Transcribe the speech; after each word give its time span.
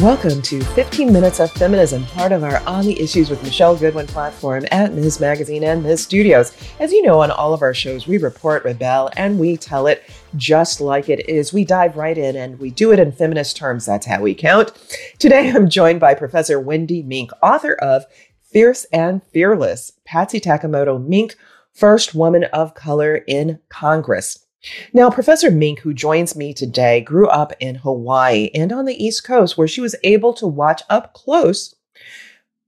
Welcome 0.00 0.40
to 0.42 0.62
15 0.62 1.12
Minutes 1.12 1.40
of 1.40 1.52
Feminism, 1.52 2.06
part 2.06 2.32
of 2.32 2.42
our 2.42 2.62
On 2.66 2.86
the 2.86 2.98
Issues 2.98 3.28
with 3.28 3.42
Michelle 3.42 3.76
Goodwin 3.76 4.06
platform 4.06 4.64
at 4.70 4.94
Ms. 4.94 5.20
Magazine 5.20 5.62
and 5.62 5.82
Ms. 5.82 6.02
Studios. 6.04 6.56
As 6.78 6.90
you 6.90 7.02
know, 7.02 7.20
on 7.20 7.30
all 7.30 7.52
of 7.52 7.60
our 7.60 7.74
shows, 7.74 8.06
we 8.06 8.16
report, 8.16 8.64
rebel, 8.64 9.10
and 9.18 9.38
we 9.38 9.58
tell 9.58 9.86
it 9.86 10.02
just 10.36 10.80
like 10.80 11.10
it 11.10 11.28
is. 11.28 11.52
We 11.52 11.66
dive 11.66 11.98
right 11.98 12.16
in 12.16 12.34
and 12.34 12.58
we 12.58 12.70
do 12.70 12.92
it 12.92 12.98
in 12.98 13.12
feminist 13.12 13.58
terms. 13.58 13.84
That's 13.84 14.06
how 14.06 14.22
we 14.22 14.34
count. 14.34 14.72
Today, 15.18 15.50
I'm 15.50 15.68
joined 15.68 16.00
by 16.00 16.14
Professor 16.14 16.58
Wendy 16.58 17.02
Mink, 17.02 17.30
author 17.42 17.74
of 17.74 18.06
Fierce 18.42 18.84
and 18.84 19.22
Fearless 19.34 19.92
Patsy 20.06 20.40
Takemoto 20.40 20.98
Mink, 20.98 21.36
First 21.74 22.14
Woman 22.14 22.44
of 22.44 22.72
Color 22.72 23.16
in 23.26 23.58
Congress. 23.68 24.46
Now, 24.92 25.10
Professor 25.10 25.50
Mink, 25.50 25.80
who 25.80 25.94
joins 25.94 26.36
me 26.36 26.52
today, 26.52 27.00
grew 27.00 27.28
up 27.28 27.52
in 27.60 27.76
Hawaii 27.76 28.50
and 28.54 28.72
on 28.72 28.84
the 28.84 29.02
East 29.02 29.24
Coast, 29.24 29.56
where 29.56 29.68
she 29.68 29.80
was 29.80 29.96
able 30.04 30.34
to 30.34 30.46
watch 30.46 30.82
up 30.90 31.14
close 31.14 31.74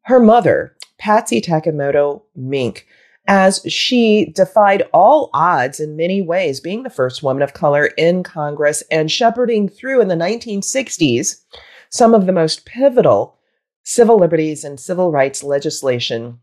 her 0.07 0.19
mother, 0.19 0.77
Patsy 0.99 1.41
Takemoto 1.41 2.23
Mink, 2.35 2.87
as 3.29 3.63
she 3.69 4.27
defied 4.35 4.83
all 4.93 5.31
odds 5.33 5.79
in 5.79 5.97
many 5.97 6.23
ways, 6.23 6.61
being 6.61 6.83
the 6.83 6.91
first 6.91 7.23
woman 7.23 7.43
of 7.43 7.55
color 7.55 7.87
in 7.97 8.23
Congress 8.23 8.83
and 8.91 9.11
shepherding 9.11 9.69
through 9.69 10.01
in 10.01 10.09
the 10.09 10.15
1960s 10.15 11.43
some 11.91 12.15
of 12.15 12.27
the 12.27 12.33
most 12.33 12.65
pivotal 12.65 13.39
civil 13.85 14.19
liberties 14.19 14.65
and 14.65 14.81
civil 14.81 15.13
rights 15.13 15.43
legislation 15.43 16.41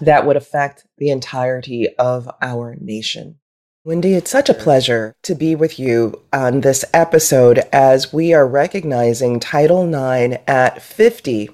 that 0.00 0.26
would 0.26 0.36
affect 0.36 0.86
the 0.98 1.10
entirety 1.10 1.88
of 1.98 2.30
our 2.40 2.76
nation. 2.80 3.38
Wendy, 3.86 4.14
it's 4.14 4.32
such 4.32 4.48
a 4.48 4.54
pleasure 4.54 5.14
to 5.22 5.36
be 5.36 5.54
with 5.54 5.78
you 5.78 6.20
on 6.32 6.62
this 6.62 6.84
episode 6.92 7.58
as 7.72 8.12
we 8.12 8.34
are 8.34 8.44
recognizing 8.44 9.38
Title 9.38 9.84
IX 9.84 10.42
at 10.48 10.82
50. 10.82 11.50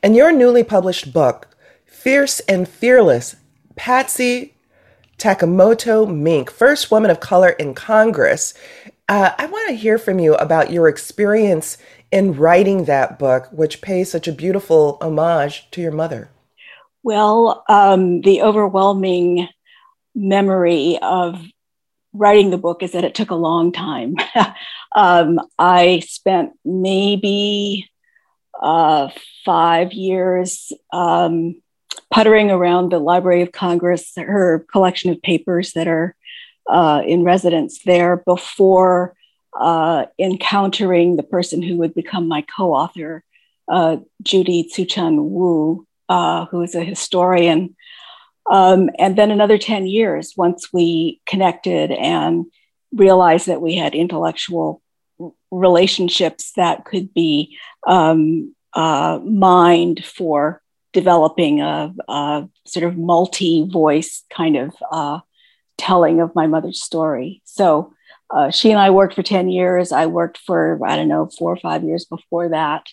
And 0.00 0.14
your 0.14 0.30
newly 0.30 0.62
published 0.62 1.12
book, 1.12 1.48
Fierce 1.84 2.38
and 2.38 2.68
Fearless 2.68 3.34
Patsy 3.74 4.54
Takemoto 5.18 6.06
Mink, 6.06 6.48
First 6.48 6.92
Woman 6.92 7.10
of 7.10 7.18
Color 7.18 7.48
in 7.48 7.74
Congress. 7.74 8.54
Uh, 9.08 9.32
I 9.36 9.46
want 9.46 9.68
to 9.68 9.74
hear 9.74 9.98
from 9.98 10.20
you 10.20 10.36
about 10.36 10.70
your 10.70 10.86
experience 10.86 11.76
in 12.12 12.36
writing 12.36 12.84
that 12.84 13.18
book, 13.18 13.48
which 13.50 13.82
pays 13.82 14.12
such 14.12 14.28
a 14.28 14.32
beautiful 14.32 14.96
homage 15.00 15.68
to 15.72 15.80
your 15.80 15.90
mother. 15.90 16.30
Well, 17.02 17.64
um, 17.68 18.20
the 18.20 18.42
overwhelming 18.42 19.48
memory 20.14 21.00
of 21.02 21.44
writing 22.14 22.50
the 22.50 22.58
book 22.58 22.82
is 22.82 22.92
that 22.92 23.04
it 23.04 23.14
took 23.14 23.30
a 23.30 23.36
long 23.36 23.72
time. 23.72 24.14
um, 24.96 25.40
I 25.58 26.00
spent 26.06 26.52
maybe 26.64 27.90
uh, 28.62 29.08
five 29.44 29.92
years 29.92 30.72
um, 30.92 31.60
puttering 32.10 32.50
around 32.50 32.90
the 32.90 33.00
Library 33.00 33.42
of 33.42 33.52
Congress, 33.52 34.12
her 34.16 34.64
collection 34.70 35.10
of 35.10 35.20
papers 35.20 35.72
that 35.72 35.88
are 35.88 36.14
uh, 36.70 37.02
in 37.04 37.24
residence 37.24 37.82
there 37.84 38.16
before 38.16 39.14
uh, 39.58 40.06
encountering 40.18 41.16
the 41.16 41.22
person 41.22 41.62
who 41.62 41.76
would 41.76 41.94
become 41.94 42.28
my 42.28 42.42
co 42.42 42.72
author, 42.72 43.22
uh, 43.68 43.98
Judy 44.22 44.64
Tzu-Chun 44.64 45.30
Wu, 45.30 45.86
uh, 46.08 46.46
who 46.46 46.62
is 46.62 46.74
a 46.74 46.84
historian 46.84 47.76
um, 48.50 48.90
and 48.98 49.16
then 49.16 49.30
another 49.30 49.58
10 49.58 49.86
years 49.86 50.34
once 50.36 50.72
we 50.72 51.20
connected 51.26 51.90
and 51.90 52.46
realized 52.92 53.46
that 53.46 53.62
we 53.62 53.76
had 53.76 53.94
intellectual 53.94 54.82
relationships 55.50 56.52
that 56.56 56.84
could 56.84 57.14
be 57.14 57.56
um, 57.86 58.54
uh, 58.74 59.18
mined 59.24 60.04
for 60.04 60.60
developing 60.92 61.60
a, 61.60 61.92
a 62.08 62.48
sort 62.66 62.84
of 62.84 62.96
multi 62.96 63.68
voice 63.68 64.24
kind 64.30 64.56
of 64.56 64.74
uh, 64.90 65.20
telling 65.78 66.20
of 66.20 66.34
my 66.34 66.46
mother's 66.46 66.82
story. 66.82 67.40
So 67.44 67.94
uh, 68.30 68.50
she 68.50 68.70
and 68.70 68.80
I 68.80 68.90
worked 68.90 69.14
for 69.14 69.22
10 69.22 69.48
years. 69.48 69.92
I 69.92 70.06
worked 70.06 70.38
for, 70.38 70.78
I 70.84 70.96
don't 70.96 71.08
know, 71.08 71.30
four 71.38 71.52
or 71.52 71.56
five 71.56 71.84
years 71.84 72.04
before 72.04 72.50
that 72.50 72.86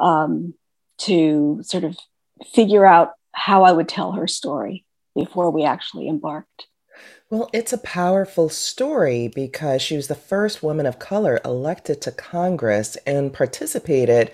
um, 0.00 0.54
to 0.98 1.60
sort 1.62 1.84
of 1.84 1.96
figure 2.52 2.84
out 2.86 3.12
how 3.32 3.64
I 3.64 3.72
would 3.72 3.88
tell 3.88 4.12
her 4.12 4.26
story 4.26 4.84
before 5.14 5.50
we 5.50 5.64
actually 5.64 6.08
embarked. 6.08 6.66
Well, 7.30 7.48
it's 7.52 7.72
a 7.72 7.78
powerful 7.78 8.48
story 8.48 9.28
because 9.28 9.80
she 9.80 9.96
was 9.96 10.08
the 10.08 10.14
first 10.14 10.62
woman 10.62 10.86
of 10.86 10.98
color 10.98 11.40
elected 11.44 12.00
to 12.02 12.12
Congress 12.12 12.96
and 13.06 13.32
participated 13.32 14.32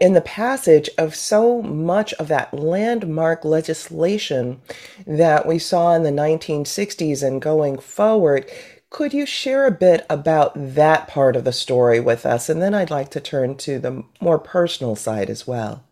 in 0.00 0.14
the 0.14 0.22
passage 0.22 0.88
of 0.96 1.14
so 1.14 1.60
much 1.60 2.14
of 2.14 2.28
that 2.28 2.54
landmark 2.54 3.44
legislation 3.44 4.62
that 5.06 5.46
we 5.46 5.58
saw 5.58 5.94
in 5.94 6.02
the 6.02 6.10
1960s 6.10 7.22
and 7.22 7.42
going 7.42 7.78
forward. 7.78 8.50
Could 8.88 9.12
you 9.12 9.26
share 9.26 9.66
a 9.66 9.70
bit 9.70 10.06
about 10.08 10.52
that 10.56 11.06
part 11.06 11.36
of 11.36 11.44
the 11.44 11.52
story 11.52 12.00
with 12.00 12.24
us? 12.24 12.48
And 12.48 12.62
then 12.62 12.74
I'd 12.74 12.90
like 12.90 13.10
to 13.10 13.20
turn 13.20 13.56
to 13.58 13.78
the 13.78 14.02
more 14.20 14.38
personal 14.38 14.96
side 14.96 15.28
as 15.28 15.46
well. 15.46 15.84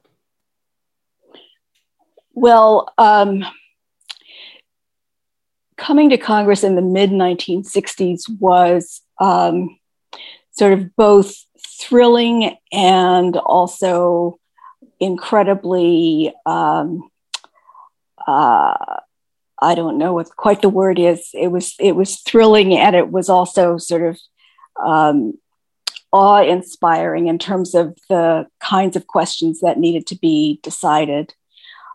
Well, 2.33 2.93
um, 2.97 3.45
coming 5.79 6.11
to 6.11 6.19
Congress 6.19 6.65
in 6.65 6.75
the 6.75 6.83
mid 6.83 7.11
1960s 7.11 8.29
was 8.39 9.01
um, 9.21 9.79
sort 10.51 10.75
of 10.75 10.95
both 10.97 11.35
thrilling 11.81 12.57
and 12.73 13.37
also 13.37 14.39
incredibly, 15.01 16.35
um, 16.45 17.09
uh, 18.27 18.75
I 19.61 19.75
don't 19.75 19.99
know 19.99 20.13
what 20.13 20.35
quite 20.37 20.61
the 20.61 20.69
word 20.69 20.99
is. 20.99 21.31
It 21.33 21.49
was 21.49 21.75
it 21.81 21.93
was 21.93 22.21
thrilling 22.21 22.77
and 22.77 22.95
it 22.95 23.11
was 23.11 23.29
also 23.29 23.79
sort 23.79 24.03
of 24.03 24.19
um, 24.85 25.39
awe 26.13 26.43
inspiring 26.43 27.27
in 27.27 27.39
terms 27.39 27.75
of 27.75 27.97
the 28.09 28.47
kinds 28.61 28.97
of 28.97 29.07
questions 29.07 29.61
that 29.61 29.79
needed 29.79 30.07
to 30.09 30.17
be 30.17 30.61
decided. 30.63 31.35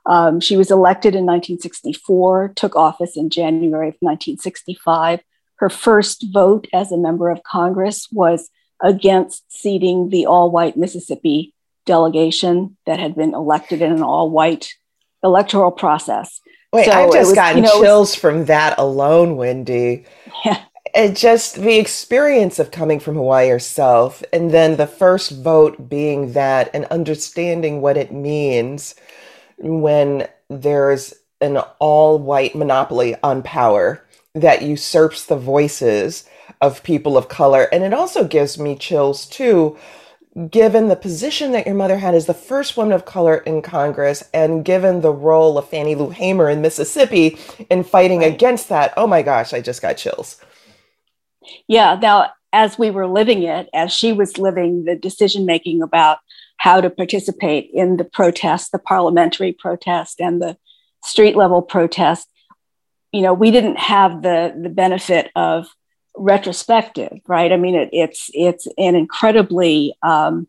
Um, 0.06 0.40
she 0.40 0.58
was 0.58 0.70
elected 0.70 1.16
in 1.16 1.26
1964, 1.26 2.54
took 2.56 2.76
office 2.76 3.16
in 3.16 3.30
January 3.30 3.88
of 3.88 3.96
1965. 4.00 5.22
Her 5.58 5.70
first 5.70 6.26
vote 6.34 6.68
as 6.74 6.92
a 6.92 6.98
member 6.98 7.30
of 7.30 7.44
Congress 7.44 8.08
was 8.12 8.50
against 8.82 9.44
seating 9.50 10.10
the 10.10 10.26
all 10.26 10.52
white 10.52 10.76
Mississippi 10.76 11.54
delegation 11.86 12.78
that 12.86 13.00
had 13.00 13.16
been 13.16 13.34
elected 13.34 13.82
in 13.82 13.92
an 13.92 14.04
all 14.04 14.30
white 14.30 14.74
electoral 15.24 15.72
process. 15.72 16.42
Wait, 16.74 16.86
so 16.86 16.92
I've 16.92 17.14
just 17.14 17.30
was, 17.30 17.36
gotten 17.36 17.58
you 17.58 17.64
know, 17.64 17.82
chills 17.82 18.12
was, 18.12 18.16
from 18.16 18.46
that 18.46 18.78
alone, 18.78 19.38
Wendy. 19.38 20.06
Yeah. 20.44 20.60
It 20.96 21.16
just 21.16 21.56
the 21.56 21.78
experience 21.78 22.60
of 22.60 22.72
coming 22.72 23.00
from 23.00 23.16
Hawaii 23.16 23.48
yourself, 23.48 24.22
and 24.32 24.52
then 24.52 24.76
the 24.76 24.86
first 24.86 25.32
vote 25.32 25.90
being 25.90 26.34
that, 26.34 26.70
and 26.74 26.86
understanding 26.86 27.82
what 27.82 27.98
it 27.98 28.12
means 28.12 28.96
when 29.58 30.28
there's 30.50 31.14
an 31.42 31.58
all 31.80 32.20
white 32.20 32.56
monopoly 32.56 33.16
on 33.24 33.44
power 33.44 34.06
that 34.34 34.62
usurps 34.62 35.26
the 35.26 35.36
voices 35.36 36.28
of 36.62 36.84
people 36.84 37.18
of 37.18 37.28
color. 37.28 37.68
And 37.72 37.84
it 37.84 37.94
also 37.94 38.26
gives 38.26 38.58
me 38.58 38.76
chills 38.76 39.26
too, 39.26 39.78
given 40.50 40.88
the 40.88 40.96
position 40.96 41.52
that 41.52 41.66
your 41.66 41.76
mother 41.76 41.98
had 41.98 42.16
as 42.16 42.26
the 42.26 42.34
first 42.34 42.76
woman 42.78 42.94
of 42.94 43.06
color 43.06 43.38
in 43.38 43.62
Congress 43.62 44.24
and 44.34 44.66
given 44.66 45.02
the 45.02 45.12
role 45.12 45.58
of 45.58 45.70
Fannie 45.70 45.96
Lou 45.96 46.10
Hamer 46.10 46.50
in 46.50 46.62
Mississippi 46.62 47.38
in 47.70 47.84
fighting 47.84 48.20
right. 48.20 48.34
against 48.34 48.70
that. 48.70 48.94
Oh 48.98 49.06
my 49.06 49.22
gosh, 49.22 49.54
I 49.54 49.62
just 49.62 49.82
got 49.82 49.98
chills. 49.98 50.40
Yeah. 51.68 52.00
Now, 52.02 52.32
as 52.54 52.80
we 52.80 52.92
were 52.92 53.08
living 53.08 53.44
it, 53.44 53.70
as 53.74 53.92
she 53.92 54.14
was 54.14 54.38
living 54.38 54.86
the 54.86 54.96
decision 54.96 55.46
making 55.46 55.82
about 55.82 56.20
how 56.58 56.82
to 56.82 56.90
participate 56.90 57.70
in 57.74 57.98
the 57.98 58.06
protest, 58.06 58.72
the 58.72 58.80
parliamentary 58.80 59.52
protest, 59.52 60.20
and 60.20 60.42
the 60.42 60.58
street 61.04 61.36
level 61.36 61.62
protest. 61.62 62.30
You 63.12 63.22
know, 63.22 63.34
we 63.34 63.52
didn't 63.52 63.78
have 63.80 64.22
the 64.22 64.58
the 64.62 64.70
benefit 64.70 65.32
of 65.36 65.68
retrospective, 66.16 67.20
right? 67.28 67.52
I 67.52 67.58
mean, 67.58 67.76
it, 67.76 67.90
it's 67.92 68.30
it's 68.34 68.68
an 68.78 68.96
incredibly 68.96 69.96
um, 70.04 70.48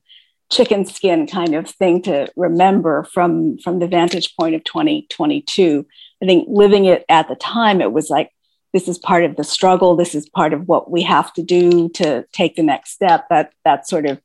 chicken 0.50 0.84
skin 0.84 1.26
kind 1.26 1.54
of 1.54 1.68
thing 1.68 2.02
to 2.02 2.28
remember 2.36 3.04
from 3.04 3.58
from 3.58 3.78
the 3.78 3.88
vantage 3.88 4.34
point 4.36 4.54
of 4.54 4.64
2022. 4.64 5.86
I 6.22 6.26
think 6.26 6.46
living 6.48 6.84
it 6.84 7.04
at 7.08 7.28
the 7.28 7.34
time, 7.34 7.80
it 7.80 7.92
was 7.92 8.08
like 8.08 8.30
this 8.72 8.88
is 8.88 8.98
part 8.98 9.24
of 9.24 9.36
the 9.36 9.44
struggle. 9.44 9.96
This 9.96 10.14
is 10.14 10.28
part 10.28 10.52
of 10.52 10.66
what 10.68 10.90
we 10.90 11.02
have 11.02 11.32
to 11.34 11.42
do 11.42 11.88
to 11.90 12.24
take 12.32 12.56
the 12.56 12.62
next 12.62 12.90
step. 12.90 13.26
That 13.30 13.52
that 13.64 13.88
sort 13.88 14.06
of 14.06 14.20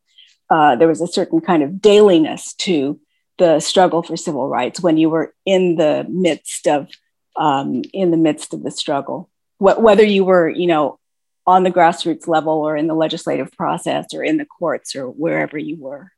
uh, 0.50 0.76
there 0.76 0.88
was 0.88 1.02
a 1.02 1.08
certain 1.08 1.42
kind 1.42 1.64
of 1.64 1.82
dailiness 1.82 2.54
to 2.56 3.00
the 3.38 3.60
struggle 3.60 4.04
for 4.04 4.18
civil 4.18 4.48
rights 4.48 4.82
when 4.82 4.98
you 4.98 5.10
were 5.10 5.34
in 5.46 5.76
the 5.76 6.06
midst 6.10 6.68
of 6.68 6.90
um, 7.36 7.84
in 7.94 8.12
the 8.12 8.18
midst 8.18 8.54
of 8.54 8.64
the 8.64 8.72
struggle. 8.72 9.30
Wh- 9.58 9.80
whether 9.80 10.04
you 10.04 10.26
were, 10.26 10.50
you 10.50 10.68
know, 10.68 11.00
on 11.48 11.64
the 11.64 11.72
grassroots 11.72 12.28
level 12.28 12.54
or 12.54 12.76
in 12.76 12.88
the 12.88 12.94
legislative 12.94 13.52
process 13.54 14.08
or 14.14 14.24
in 14.24 14.38
the 14.38 14.46
courts 14.46 14.96
or 14.96 15.06
wherever 15.06 15.58
you 15.58 15.78
were. 15.80 16.12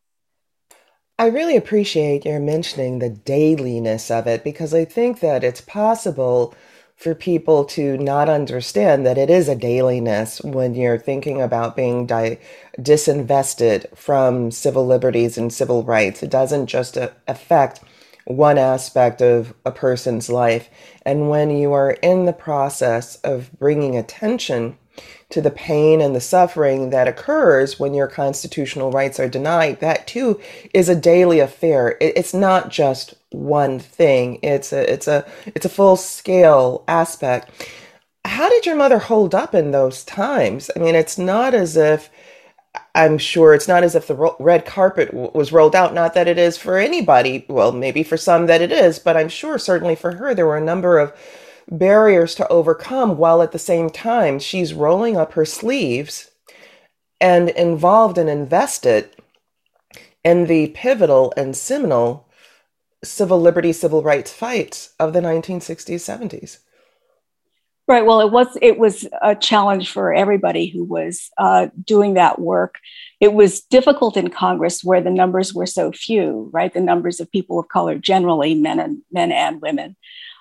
I 1.20 1.28
really 1.28 1.56
appreciate 1.56 2.26
your 2.26 2.40
mentioning 2.40 3.00
the 3.00 3.10
dailiness 3.10 4.10
of 4.10 4.26
it 4.26 4.44
because 4.44 4.74
I 4.74 4.86
think 4.86 5.20
that 5.20 5.44
it's 5.44 5.62
possible 5.62 6.56
for 7.02 7.16
people 7.16 7.66
to 7.66 7.98
not 7.98 8.30
understand 8.30 9.08
that 9.08 9.18
it 9.18 9.28
is 9.28 9.50
a 9.50 9.56
dailiness 9.56 10.40
when 10.42 10.76
you're 10.76 11.00
thinking 11.00 11.42
about 11.42 11.76
being 11.76 12.06
di- 12.06 12.38
disinvested 12.78 13.98
from 13.98 14.52
civil 14.52 14.86
liberties 14.86 15.36
and 15.36 15.52
civil 15.52 15.84
rights. 15.84 16.22
It 16.22 16.30
doesn't 16.30 16.68
just 16.68 17.00
uh, 17.00 17.10
affect 17.28 17.80
one 18.26 18.60
aspect 18.60 19.20
of 19.20 19.52
a 19.66 19.72
person's 19.72 20.30
life. 20.30 20.70
And 21.04 21.28
when 21.28 21.50
you 21.50 21.74
are 21.74 21.94
in 22.04 22.26
the 22.26 22.34
process 22.34 23.16
of 23.24 23.52
bringing 23.58 23.98
attention 23.98 24.78
to 25.30 25.42
the 25.42 25.52
pain 25.52 26.02
and 26.02 26.16
the 26.16 26.22
suffering 26.22 26.90
that 26.90 27.08
occurs 27.08 27.80
when 27.80 27.94
your 27.94 28.08
constitutional 28.08 28.92
rights 28.92 29.20
are 29.20 29.30
denied, 29.30 29.80
that 29.80 30.08
too 30.08 30.40
is 30.74 30.90
a 30.90 30.96
daily 30.96 31.40
affair. 31.40 31.98
It's 32.02 32.34
not 32.34 32.70
just 32.70 33.16
one 33.32 33.80
thing. 33.80 34.40
It's 34.44 34.74
a 34.74 34.92
it's 34.92 35.08
a 35.08 35.26
it's 35.46 35.66
a 35.66 35.70
full 35.70 35.96
scale 35.96 36.84
aspect. 36.88 37.50
How 38.26 38.50
did 38.50 38.66
your 38.66 38.76
mother 38.76 39.00
hold 39.00 39.34
up 39.34 39.56
in 39.56 39.72
those 39.72 40.04
times? 40.04 40.70
I 40.76 40.80
mean, 40.80 40.96
it's 40.96 41.18
not 41.18 41.54
as 41.54 41.76
if 41.76 42.10
I'm 42.96 43.18
sure 43.18 43.54
it's 43.54 43.68
not 43.68 43.84
as 43.84 43.96
if 43.96 44.08
the 44.08 44.36
red 44.40 44.66
carpet 44.66 45.14
was 45.14 45.52
rolled 45.52 45.76
out. 45.76 45.94
Not 45.94 46.14
that 46.14 46.28
it 46.28 46.38
is 46.38 46.58
for 46.58 46.78
anybody. 46.78 47.46
Well, 47.48 47.72
maybe 47.72 48.04
for 48.04 48.18
some 48.18 48.46
that 48.48 48.62
it 48.62 48.72
is, 48.72 49.00
but 49.00 49.18
I'm 49.18 49.30
sure 49.30 49.58
certainly 49.58 49.96
for 49.96 50.16
her 50.16 50.34
there 50.34 50.46
were 50.46 50.58
a 50.58 50.62
number 50.62 51.00
of 51.00 51.14
barriers 51.70 52.36
to 52.36 52.48
overcome 52.48 53.18
while 53.18 53.42
at 53.42 53.52
the 53.52 53.60
same 53.60 53.90
time 53.90 54.40
she's 54.40 54.74
rolling 54.74 55.18
up 55.18 55.34
her 55.34 55.46
sleeves 55.46 56.32
and 57.20 57.50
involved 57.50 58.18
and 58.18 58.30
invested 58.30 59.16
in 60.24 60.48
the 60.48 60.68
pivotal 60.70 61.34
and 61.38 61.56
seminal 61.56 62.28
civil 63.04 63.42
liberty, 63.42 63.74
civil 63.74 64.04
rights 64.04 64.32
fights 64.32 64.94
of 65.00 65.14
the 65.14 65.22
1960s, 65.22 65.96
70s. 65.96 66.60
Right. 67.88 68.06
Well, 68.06 68.22
it 68.22 68.32
was 68.32 68.58
it 68.62 68.78
was 68.78 69.06
a 69.22 69.36
challenge 69.36 69.92
for 69.92 70.14
everybody 70.14 70.68
who 70.68 70.84
was 70.84 71.30
uh, 71.38 71.68
doing 71.84 72.14
that 72.14 72.40
work. 72.40 72.76
It 73.20 73.34
was 73.34 73.62
difficult 73.64 74.16
in 74.16 74.30
Congress 74.30 74.82
where 74.84 75.02
the 75.02 75.10
numbers 75.10 75.54
were 75.54 75.66
so 75.66 75.92
few. 75.92 76.50
Right, 76.54 76.74
the 76.74 76.80
numbers 76.80 77.20
of 77.20 77.30
people 77.32 77.60
of 77.60 77.68
color 77.68 77.98
generally, 77.98 78.56
men 78.56 78.80
and 78.80 79.02
men 79.12 79.34
and 79.34 79.62
women. 79.62 79.98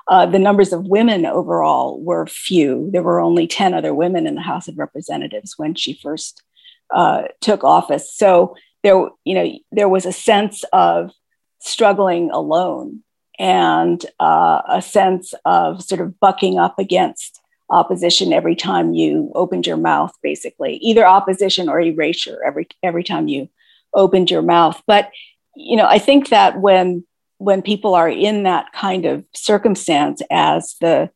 Uh, 0.09 0.27
the 0.27 0.39
numbers 0.39 0.73
of 0.73 0.87
women 0.87 1.27
overall 1.27 2.01
were 2.01 2.27
few. 2.27 2.91
There 2.93 3.03
were 3.03 3.21
only 3.21 3.47
10 3.47 3.75
other 3.75 3.95
women 3.95 4.27
in 4.27 4.35
the 4.35 4.41
House 4.41 4.69
of 4.69 4.79
Representatives 4.79 5.55
when 5.57 5.75
she 5.75 5.95
first 5.95 6.43
uh, 6.93 7.25
took 7.41 7.63
office. 7.63 8.13
So 8.13 8.57
there, 8.83 9.09
you 9.25 9.35
know, 9.35 9.53
there 9.73 9.89
was 9.89 10.07
a 10.07 10.13
sense 10.13 10.65
of 10.73 11.13
struggling 11.61 12.31
alone 12.31 13.03
and 13.39 14.05
uh, 14.19 14.63
a 14.69 14.83
sense 14.83 15.33
of 15.45 15.83
sort 15.83 16.01
of 16.01 16.19
bucking 16.21 16.59
up 16.59 16.79
against 16.79 17.41
opposition 17.71 18.33
every 18.33 18.57
time 18.57 18.93
you 18.93 19.31
opened 19.35 19.67
your 19.67 19.77
mouth, 19.77 20.13
basically, 20.23 20.77
either 20.77 21.07
opposition 21.07 21.69
or 21.69 21.81
erasure 21.81 22.43
every 22.45 22.67
every 22.83 23.05
time 23.05 23.29
you 23.29 23.49
opened 23.95 24.31
your 24.31 24.43
mouth. 24.43 24.83
But 24.87 25.11
you 25.57 25.77
know, 25.77 25.87
I 25.87 25.99
think 25.99 26.29
that 26.29 26.61
when 26.61 27.05
when 27.41 27.63
people 27.63 27.95
are 27.95 28.09
in 28.09 28.43
that 28.43 28.71
kind 28.75 29.07
of 29.07 29.25
circumstance 29.35 30.21
as 30.31 30.77
the 30.83 31.11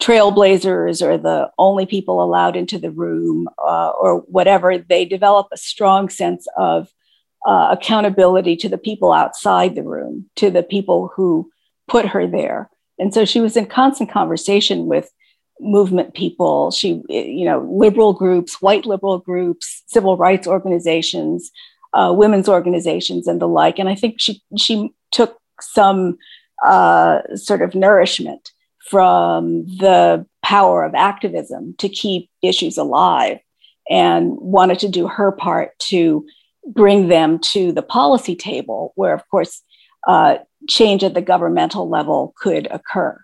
trailblazers 0.00 1.06
or 1.06 1.18
the 1.18 1.50
only 1.58 1.84
people 1.84 2.22
allowed 2.22 2.56
into 2.56 2.78
the 2.78 2.90
room 2.90 3.46
uh, 3.58 3.90
or 3.90 4.20
whatever, 4.20 4.78
they 4.78 5.04
develop 5.04 5.48
a 5.52 5.58
strong 5.58 6.08
sense 6.08 6.46
of 6.56 6.88
uh, 7.46 7.68
accountability 7.70 8.56
to 8.56 8.70
the 8.70 8.78
people 8.78 9.12
outside 9.12 9.74
the 9.74 9.82
room, 9.82 10.24
to 10.34 10.50
the 10.50 10.62
people 10.62 11.12
who 11.14 11.50
put 11.88 12.06
her 12.06 12.26
there. 12.26 12.70
And 12.98 13.12
so 13.12 13.26
she 13.26 13.40
was 13.40 13.54
in 13.54 13.66
constant 13.66 14.10
conversation 14.10 14.86
with 14.86 15.10
movement 15.60 16.14
people, 16.14 16.70
she, 16.70 17.02
you 17.10 17.44
know, 17.44 17.68
liberal 17.70 18.14
groups, 18.14 18.62
white 18.62 18.86
liberal 18.86 19.18
groups, 19.18 19.82
civil 19.88 20.16
rights 20.16 20.46
organizations, 20.46 21.50
uh, 21.92 22.14
women's 22.16 22.48
organizations, 22.48 23.26
and 23.26 23.42
the 23.42 23.48
like. 23.48 23.78
And 23.78 23.90
I 23.90 23.94
think 23.94 24.16
she 24.18 24.42
she 24.56 24.94
took 25.12 25.38
some 25.60 26.18
uh, 26.64 27.20
sort 27.34 27.62
of 27.62 27.74
nourishment 27.74 28.52
from 28.88 29.66
the 29.66 30.24
power 30.42 30.84
of 30.84 30.94
activism 30.94 31.74
to 31.78 31.88
keep 31.88 32.30
issues 32.42 32.78
alive 32.78 33.38
and 33.90 34.36
wanted 34.38 34.78
to 34.78 34.88
do 34.88 35.08
her 35.08 35.32
part 35.32 35.76
to 35.78 36.24
bring 36.66 37.08
them 37.08 37.38
to 37.38 37.72
the 37.72 37.82
policy 37.82 38.34
table 38.34 38.92
where 38.94 39.14
of 39.14 39.28
course 39.28 39.62
uh, 40.08 40.38
change 40.68 41.02
at 41.02 41.14
the 41.14 41.22
governmental 41.22 41.88
level 41.88 42.32
could 42.40 42.68
occur. 42.70 43.20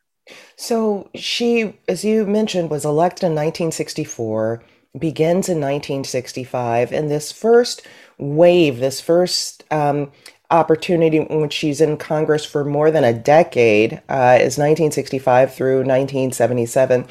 So 0.57 1.11
she 1.15 1.75
as 1.89 2.05
you 2.05 2.27
mentioned 2.27 2.71
was 2.71 2.85
elected 2.85 3.25
in 3.25 3.33
1964 3.33 4.63
begins 4.99 5.49
in 5.49 5.59
1965 5.59 6.93
and 6.93 7.11
this 7.11 7.33
first 7.33 7.87
wave 8.19 8.79
this 8.79 9.01
first 9.01 9.65
um, 9.71 10.13
opportunity 10.53 11.19
when 11.19 11.51
she's 11.51 11.81
in 11.81 11.97
Congress 11.97 12.45
for 12.45 12.65
more 12.65 12.91
than 12.91 13.05
a 13.05 13.13
decade 13.13 13.95
uh, 14.09 14.37
is 14.39 14.59
1965 14.59 15.55
through 15.55 15.79
1977. 15.79 17.07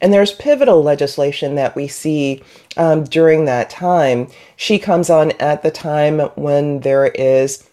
And 0.00 0.12
there's 0.12 0.32
pivotal 0.32 0.82
legislation 0.82 1.54
that 1.54 1.76
we 1.76 1.88
see 1.88 2.42
um, 2.76 3.04
during 3.04 3.44
that 3.46 3.70
time. 3.70 4.28
She 4.56 4.78
comes 4.78 5.08
on 5.08 5.30
at 5.32 5.62
the 5.62 5.70
time 5.70 6.18
when 6.34 6.80
there 6.80 7.06
is 7.06 7.69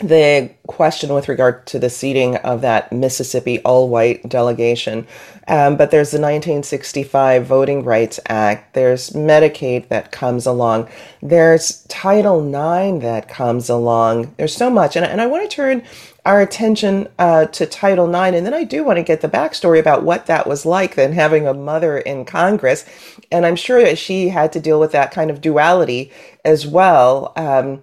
the 0.00 0.50
question 0.66 1.12
with 1.14 1.28
regard 1.28 1.66
to 1.66 1.78
the 1.78 1.90
seating 1.90 2.36
of 2.36 2.60
that 2.62 2.92
Mississippi 2.92 3.60
all 3.60 3.88
white 3.88 4.28
delegation. 4.28 5.06
Um, 5.48 5.76
but 5.76 5.90
there's 5.90 6.10
the 6.10 6.18
1965 6.18 7.46
Voting 7.46 7.84
Rights 7.84 8.18
Act. 8.28 8.74
There's 8.74 9.10
Medicaid 9.10 9.88
that 9.88 10.10
comes 10.10 10.46
along. 10.46 10.88
There's 11.20 11.84
Title 11.86 12.40
IX 12.46 13.02
that 13.02 13.28
comes 13.28 13.68
along. 13.68 14.34
There's 14.38 14.56
so 14.56 14.70
much. 14.70 14.96
And, 14.96 15.04
and 15.04 15.20
I 15.20 15.26
want 15.26 15.48
to 15.48 15.54
turn 15.54 15.84
our 16.24 16.40
attention 16.40 17.08
uh, 17.18 17.46
to 17.46 17.66
Title 17.66 18.08
IX. 18.08 18.36
And 18.36 18.46
then 18.46 18.54
I 18.54 18.64
do 18.64 18.84
want 18.84 18.98
to 18.98 19.02
get 19.02 19.20
the 19.20 19.28
backstory 19.28 19.80
about 19.80 20.04
what 20.04 20.26
that 20.26 20.46
was 20.46 20.64
like 20.64 20.94
then 20.94 21.12
having 21.12 21.46
a 21.46 21.54
mother 21.54 21.98
in 21.98 22.24
Congress. 22.24 22.84
And 23.30 23.44
I'm 23.44 23.56
sure 23.56 23.82
that 23.82 23.98
she 23.98 24.28
had 24.28 24.52
to 24.52 24.60
deal 24.60 24.78
with 24.78 24.92
that 24.92 25.10
kind 25.10 25.30
of 25.30 25.40
duality 25.40 26.12
as 26.44 26.66
well. 26.66 27.32
Um, 27.36 27.82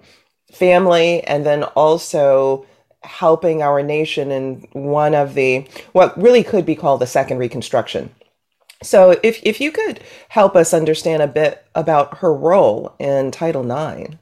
family 0.52 1.24
and 1.24 1.46
then 1.46 1.64
also 1.64 2.66
helping 3.02 3.62
our 3.62 3.82
nation 3.82 4.32
in 4.32 4.68
one 4.74 5.16
of 5.16 5.34
the 5.34 5.68
what 5.94 6.18
really 6.22 6.44
could 6.44 6.66
be 6.66 6.76
called 6.76 7.02
the 7.02 7.08
second 7.08 7.38
reconstruction. 7.38 8.10
So 8.82 9.18
if, 9.24 9.42
if 9.44 9.60
you 9.60 9.72
could 9.72 10.02
help 10.30 10.56
us 10.56 10.74
understand 10.74 11.22
a 11.22 11.28
bit 11.28 11.66
about 11.76 12.20
her 12.20 12.34
role 12.34 12.96
in 13.00 13.32
title 13.32 13.70
ix 13.70 14.16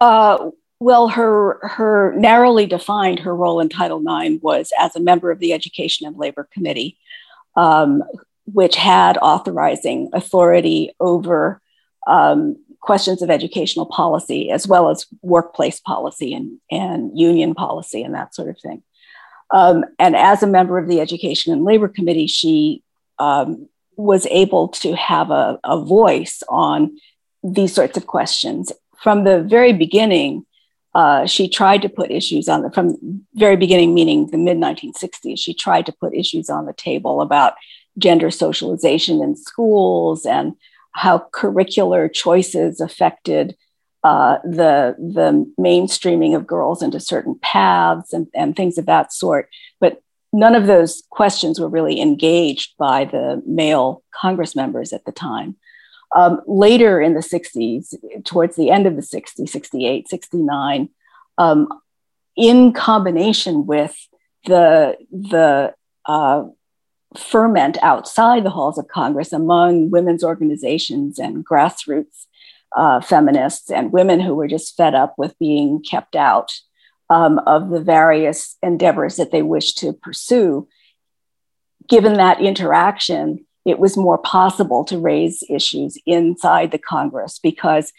uh, 0.00 0.50
well 0.80 1.08
her 1.08 1.58
her 1.62 2.14
narrowly 2.16 2.66
defined 2.66 3.20
her 3.20 3.34
role 3.34 3.60
in 3.60 3.68
title 3.68 4.02
ix 4.20 4.42
was 4.42 4.72
as 4.78 4.96
a 4.96 5.00
member 5.00 5.30
of 5.30 5.38
the 5.38 5.52
education 5.52 6.06
and 6.06 6.16
labor 6.16 6.48
committee 6.52 6.98
um, 7.56 8.02
which 8.52 8.76
had 8.76 9.16
authorizing 9.18 10.10
authority 10.12 10.94
over 11.00 11.60
um, 12.06 12.56
questions 12.84 13.22
of 13.22 13.30
educational 13.30 13.86
policy 13.86 14.50
as 14.50 14.68
well 14.68 14.90
as 14.90 15.06
workplace 15.22 15.80
policy 15.80 16.34
and, 16.34 16.58
and 16.70 17.18
union 17.18 17.54
policy 17.54 18.02
and 18.02 18.14
that 18.14 18.34
sort 18.34 18.48
of 18.48 18.58
thing. 18.60 18.82
Um, 19.50 19.84
and 19.98 20.14
as 20.14 20.42
a 20.42 20.46
member 20.46 20.76
of 20.76 20.86
the 20.86 21.00
Education 21.00 21.52
and 21.52 21.64
Labor 21.64 21.88
Committee, 21.88 22.26
she 22.26 22.82
um, 23.18 23.68
was 23.96 24.26
able 24.26 24.68
to 24.68 24.94
have 24.96 25.30
a, 25.30 25.58
a, 25.64 25.80
voice 25.80 26.42
on 26.48 26.98
these 27.42 27.72
sorts 27.72 27.96
of 27.96 28.06
questions. 28.06 28.70
From 29.02 29.24
the 29.24 29.42
very 29.42 29.72
beginning, 29.72 30.44
uh, 30.94 31.24
she 31.24 31.48
tried 31.48 31.82
to 31.82 31.88
put 31.88 32.10
issues 32.10 32.48
on 32.48 32.62
the, 32.62 32.70
from 32.70 33.24
very 33.34 33.56
beginning, 33.56 33.94
meaning 33.94 34.26
the 34.26 34.36
mid 34.36 34.58
1960s, 34.58 35.38
she 35.38 35.54
tried 35.54 35.86
to 35.86 35.92
put 35.92 36.14
issues 36.14 36.50
on 36.50 36.66
the 36.66 36.74
table 36.74 37.22
about 37.22 37.54
gender 37.96 38.30
socialization 38.30 39.22
in 39.22 39.36
schools 39.36 40.26
and 40.26 40.54
how 40.94 41.26
curricular 41.32 42.12
choices 42.12 42.80
affected 42.80 43.56
uh, 44.02 44.38
the 44.44 44.94
the 44.98 45.50
mainstreaming 45.58 46.36
of 46.36 46.46
girls 46.46 46.82
into 46.82 47.00
certain 47.00 47.38
paths 47.40 48.12
and, 48.12 48.26
and 48.34 48.54
things 48.54 48.78
of 48.78 48.86
that 48.86 49.12
sort. 49.12 49.48
But 49.80 50.02
none 50.32 50.54
of 50.54 50.66
those 50.66 51.02
questions 51.10 51.60
were 51.60 51.68
really 51.68 52.00
engaged 52.00 52.74
by 52.76 53.04
the 53.04 53.42
male 53.46 54.02
Congress 54.12 54.54
members 54.54 54.92
at 54.92 55.04
the 55.04 55.12
time. 55.12 55.56
Um, 56.14 56.42
later 56.46 57.00
in 57.00 57.14
the 57.14 57.20
60s, 57.20 57.94
towards 58.24 58.54
the 58.56 58.70
end 58.70 58.86
of 58.86 58.94
the 58.94 59.02
60s, 59.02 59.48
68, 59.48 60.08
69, 60.08 60.88
um, 61.38 61.68
in 62.36 62.72
combination 62.72 63.66
with 63.66 63.96
the, 64.46 64.96
the 65.10 65.74
uh, 66.04 66.44
ferment 67.16 67.78
outside 67.82 68.44
the 68.44 68.50
halls 68.50 68.78
of 68.78 68.88
Congress 68.88 69.32
among 69.32 69.90
women's 69.90 70.24
organizations 70.24 71.18
and 71.18 71.46
grassroots 71.46 72.26
uh, 72.76 73.00
feminists 73.00 73.70
and 73.70 73.92
women 73.92 74.20
who 74.20 74.34
were 74.34 74.48
just 74.48 74.76
fed 74.76 74.94
up 74.94 75.14
with 75.16 75.38
being 75.38 75.82
kept 75.82 76.16
out 76.16 76.52
um, 77.10 77.38
of 77.46 77.70
the 77.70 77.80
various 77.80 78.56
endeavors 78.62 79.16
that 79.16 79.30
they 79.30 79.42
wished 79.42 79.78
to 79.78 79.92
pursue. 79.92 80.66
Given 81.88 82.14
that 82.14 82.40
interaction, 82.40 83.46
it 83.64 83.78
was 83.78 83.96
more 83.96 84.18
possible 84.18 84.84
to 84.86 84.98
raise 84.98 85.42
issues 85.48 85.96
inside 86.06 86.70
the 86.70 86.78
Congress 86.78 87.38
because 87.38 87.92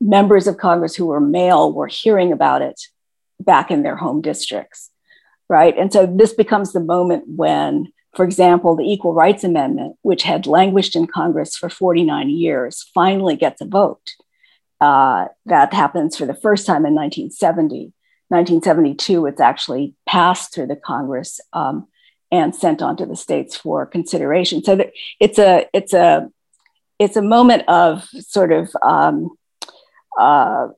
members 0.00 0.46
of 0.46 0.56
Congress 0.56 0.94
who 0.94 1.06
were 1.06 1.20
male 1.20 1.72
were 1.72 1.86
hearing 1.86 2.32
about 2.32 2.62
it 2.62 2.80
back 3.38 3.70
in 3.70 3.82
their 3.82 3.96
home 3.96 4.20
districts, 4.20 4.90
right? 5.48 5.76
And 5.76 5.92
so 5.92 6.06
this 6.06 6.32
becomes 6.32 6.72
the 6.72 6.80
moment 6.80 7.24
when, 7.26 7.92
for 8.14 8.24
example, 8.24 8.76
the 8.76 8.84
Equal 8.84 9.14
Rights 9.14 9.42
Amendment, 9.42 9.96
which 10.02 10.22
had 10.22 10.46
languished 10.46 10.94
in 10.94 11.06
Congress 11.06 11.56
for 11.56 11.70
49 11.70 12.28
years, 12.28 12.90
finally 12.94 13.36
gets 13.36 13.60
a 13.60 13.66
vote. 13.66 14.02
Uh, 14.80 15.26
that 15.46 15.72
happens 15.72 16.16
for 16.16 16.26
the 16.26 16.34
first 16.34 16.66
time 16.66 16.84
in 16.84 16.94
1970. 16.94 17.92
1972, 18.28 19.26
it's 19.26 19.40
actually 19.40 19.94
passed 20.06 20.54
through 20.54 20.66
the 20.66 20.76
Congress 20.76 21.40
um, 21.52 21.86
and 22.30 22.54
sent 22.54 22.82
on 22.82 22.96
to 22.96 23.06
the 23.06 23.16
states 23.16 23.56
for 23.56 23.86
consideration. 23.86 24.62
So 24.62 24.90
it's 25.20 25.38
a 25.38 25.66
it's 25.72 25.92
a 25.92 26.28
it's 26.98 27.16
a 27.16 27.22
moment 27.22 27.64
of 27.68 28.04
sort 28.20 28.52
of 28.52 28.70
um, 28.82 29.30
uh, 30.18 30.68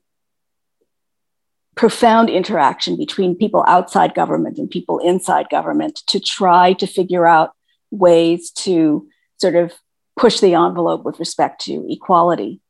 profound 1.75 2.29
interaction 2.29 2.97
between 2.97 3.35
people 3.35 3.63
outside 3.67 4.15
government 4.15 4.57
and 4.57 4.69
people 4.69 4.99
inside 4.99 5.49
government 5.49 6.01
to 6.07 6.19
try 6.19 6.73
to 6.73 6.87
figure 6.87 7.27
out 7.27 7.51
ways 7.91 8.49
to 8.51 9.07
sort 9.37 9.55
of 9.55 9.73
push 10.17 10.39
the 10.39 10.53
envelope 10.53 11.03
with 11.03 11.19
respect 11.19 11.61
to 11.61 11.85
equality. 11.89 12.61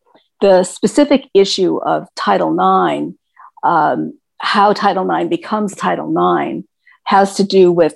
The 0.41 0.63
specific 0.63 1.29
issue 1.33 1.77
of 1.77 2.07
Title 2.15 2.51
IX, 2.53 3.13
um, 3.63 4.17
how 4.39 4.73
Title 4.73 5.09
IX 5.09 5.29
becomes 5.29 5.75
Title 5.75 6.09
IX, 6.09 6.65
has 7.03 7.35
to 7.35 7.43
do 7.43 7.71
with 7.71 7.95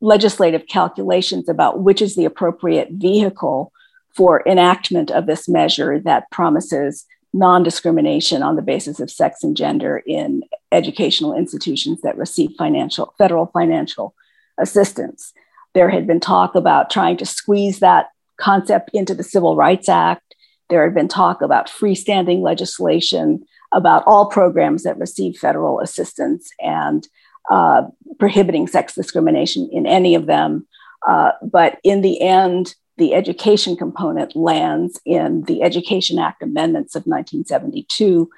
legislative 0.00 0.66
calculations 0.66 1.48
about 1.48 1.80
which 1.80 2.02
is 2.02 2.16
the 2.16 2.24
appropriate 2.24 2.88
vehicle 2.92 3.72
for 4.14 4.42
enactment 4.46 5.10
of 5.10 5.26
this 5.26 5.48
measure 5.48 6.00
that 6.00 6.30
promises 6.30 7.04
non 7.32 7.62
discrimination 7.62 8.42
on 8.42 8.56
the 8.56 8.62
basis 8.62 9.00
of 9.00 9.10
sex 9.10 9.42
and 9.42 9.56
gender 9.56 10.02
in 10.06 10.42
educational 10.72 11.34
institutions 11.34 12.00
that 12.02 12.16
receive 12.16 12.50
financial, 12.58 13.14
federal 13.18 13.46
financial 13.46 14.14
assistance. 14.58 15.32
There 15.74 15.90
had 15.90 16.06
been 16.06 16.20
talk 16.20 16.54
about 16.54 16.90
trying 16.90 17.16
to 17.18 17.26
squeeze 17.26 17.80
that 17.80 18.08
concept 18.38 18.90
into 18.92 19.14
the 19.14 19.22
Civil 19.22 19.56
Rights 19.56 19.88
Act. 19.88 20.34
There 20.68 20.82
had 20.82 20.94
been 20.94 21.08
talk 21.08 21.42
about 21.42 21.68
freestanding 21.68 22.40
legislation 22.40 23.44
about 23.72 24.04
all 24.06 24.26
programs 24.26 24.84
that 24.84 24.98
receive 24.98 25.36
federal 25.36 25.80
assistance 25.80 26.50
and 26.60 27.06
uh, 27.50 27.82
prohibiting 28.18 28.66
sex 28.66 28.94
discrimination 28.94 29.68
in 29.72 29.86
any 29.86 30.14
of 30.14 30.26
them. 30.26 30.66
Uh, 31.06 31.32
but 31.42 31.78
in 31.84 32.00
the 32.00 32.20
end, 32.20 32.74
the 32.98 33.14
education 33.14 33.76
component 33.76 34.34
lands 34.34 35.00
in 35.04 35.42
the 35.42 35.62
Education 35.62 36.18
Act 36.18 36.42
amendments 36.42 36.94
of 36.94 37.04
1972, 37.04 38.30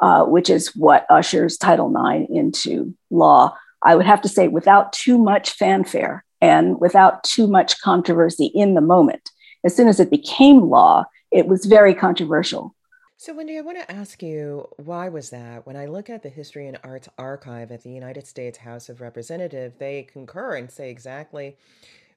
uh, 0.00 0.24
which 0.24 0.48
is 0.48 0.74
what 0.74 1.06
ushers 1.10 1.58
Title 1.58 1.92
IX 1.94 2.26
into 2.30 2.94
law. 3.10 3.56
I 3.84 3.94
would 3.94 4.06
have 4.06 4.22
to 4.22 4.28
say, 4.28 4.48
without 4.48 4.92
too 4.92 5.18
much 5.18 5.50
fanfare 5.50 6.24
and 6.40 6.80
without 6.80 7.22
too 7.24 7.46
much 7.46 7.80
controversy 7.80 8.46
in 8.46 8.74
the 8.74 8.80
moment. 8.80 9.30
As 9.64 9.74
soon 9.74 9.88
as 9.88 10.00
it 10.00 10.10
became 10.10 10.62
law, 10.62 11.04
it 11.30 11.46
was 11.46 11.66
very 11.66 11.94
controversial. 11.94 12.74
So, 13.20 13.34
Wendy, 13.34 13.58
I 13.58 13.62
want 13.62 13.78
to 13.78 13.90
ask 13.90 14.22
you 14.22 14.68
why 14.76 15.08
was 15.08 15.30
that? 15.30 15.66
When 15.66 15.76
I 15.76 15.86
look 15.86 16.08
at 16.08 16.22
the 16.22 16.28
History 16.28 16.68
and 16.68 16.78
Arts 16.84 17.08
Archive 17.18 17.72
at 17.72 17.82
the 17.82 17.90
United 17.90 18.28
States 18.28 18.58
House 18.58 18.88
of 18.88 19.00
Representatives, 19.00 19.74
they 19.78 20.04
concur 20.04 20.54
and 20.54 20.70
say 20.70 20.88
exactly 20.88 21.56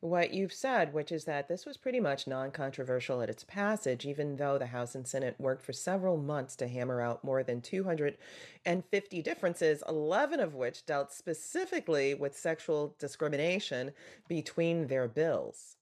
what 0.02 0.34
you've 0.34 0.52
said, 0.52 0.94
which 0.94 1.12
is 1.12 1.26
that 1.26 1.48
this 1.48 1.66
was 1.66 1.78
pretty 1.78 2.00
much 2.00 2.28
non 2.28 2.52
controversial 2.52 3.22
at 3.22 3.30
its 3.30 3.44
passage, 3.44 4.06
even 4.06 4.36
though 4.36 4.58
the 4.58 4.66
House 4.66 4.96
and 4.96 5.08
Senate 5.08 5.36
worked 5.40 5.64
for 5.64 5.74
several 5.74 6.18
months 6.18 6.56
to 6.58 6.68
hammer 6.68 7.02
out 7.02 7.24
more 7.24 7.44
than 7.44 7.62
250 7.62 9.22
differences, 9.22 9.84
11 9.88 10.40
of 10.40 10.56
which 10.56 10.86
dealt 10.88 11.14
specifically 11.14 12.16
with 12.16 12.36
sexual 12.36 12.96
discrimination 13.00 13.92
between 14.28 14.88
their 14.88 15.08
bills. 15.08 15.78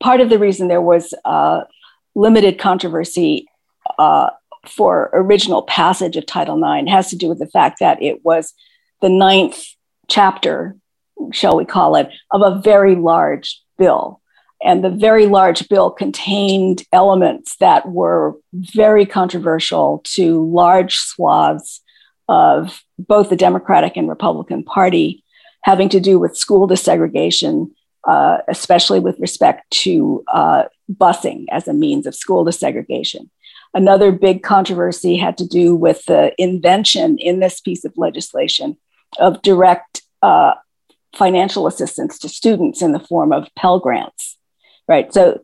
Part 0.00 0.20
of 0.20 0.30
the 0.30 0.38
reason 0.38 0.68
there 0.68 0.80
was 0.80 1.12
uh, 1.24 1.62
limited 2.14 2.58
controversy 2.58 3.46
uh, 3.98 4.30
for 4.64 5.10
original 5.12 5.62
passage 5.62 6.16
of 6.16 6.24
Title 6.24 6.56
IX 6.62 6.88
has 6.88 7.10
to 7.10 7.16
do 7.16 7.28
with 7.28 7.40
the 7.40 7.46
fact 7.46 7.80
that 7.80 8.00
it 8.00 8.24
was 8.24 8.54
the 9.02 9.08
ninth 9.08 9.64
chapter 10.08 10.76
shall 11.32 11.56
we 11.56 11.64
call 11.64 11.96
it, 11.96 12.08
of 12.30 12.42
a 12.42 12.60
very 12.60 12.94
large 12.94 13.62
bill. 13.78 14.20
And 14.62 14.84
the 14.84 14.90
very 14.90 15.26
large 15.26 15.68
bill 15.68 15.90
contained 15.90 16.82
elements 16.92 17.56
that 17.56 17.88
were 17.88 18.36
very 18.52 19.06
controversial 19.06 20.02
to 20.04 20.46
large 20.50 20.96
swaths 20.96 21.80
of 22.28 22.84
both 22.98 23.30
the 23.30 23.36
Democratic 23.36 23.96
and 23.96 24.08
Republican 24.08 24.62
Party, 24.62 25.24
having 25.62 25.88
to 25.88 26.00
do 26.00 26.18
with 26.18 26.36
school 26.36 26.68
desegregation, 26.68 27.70
uh, 28.06 28.38
especially 28.48 29.00
with 29.00 29.18
respect 29.18 29.68
to 29.70 30.22
uh, 30.32 30.64
busing 30.92 31.46
as 31.50 31.66
a 31.66 31.72
means 31.72 32.06
of 32.06 32.14
school 32.14 32.44
desegregation. 32.44 33.28
Another 33.72 34.12
big 34.12 34.42
controversy 34.42 35.16
had 35.16 35.38
to 35.38 35.46
do 35.46 35.74
with 35.74 36.04
the 36.06 36.34
invention 36.38 37.18
in 37.18 37.40
this 37.40 37.60
piece 37.60 37.84
of 37.84 37.96
legislation 37.96 38.76
of 39.18 39.42
direct 39.42 40.02
uh, 40.22 40.54
financial 41.14 41.66
assistance 41.66 42.18
to 42.18 42.28
students 42.28 42.82
in 42.82 42.92
the 42.92 43.00
form 43.00 43.32
of 43.32 43.48
Pell 43.56 43.78
Grants, 43.78 44.36
right? 44.88 45.12
So 45.12 45.40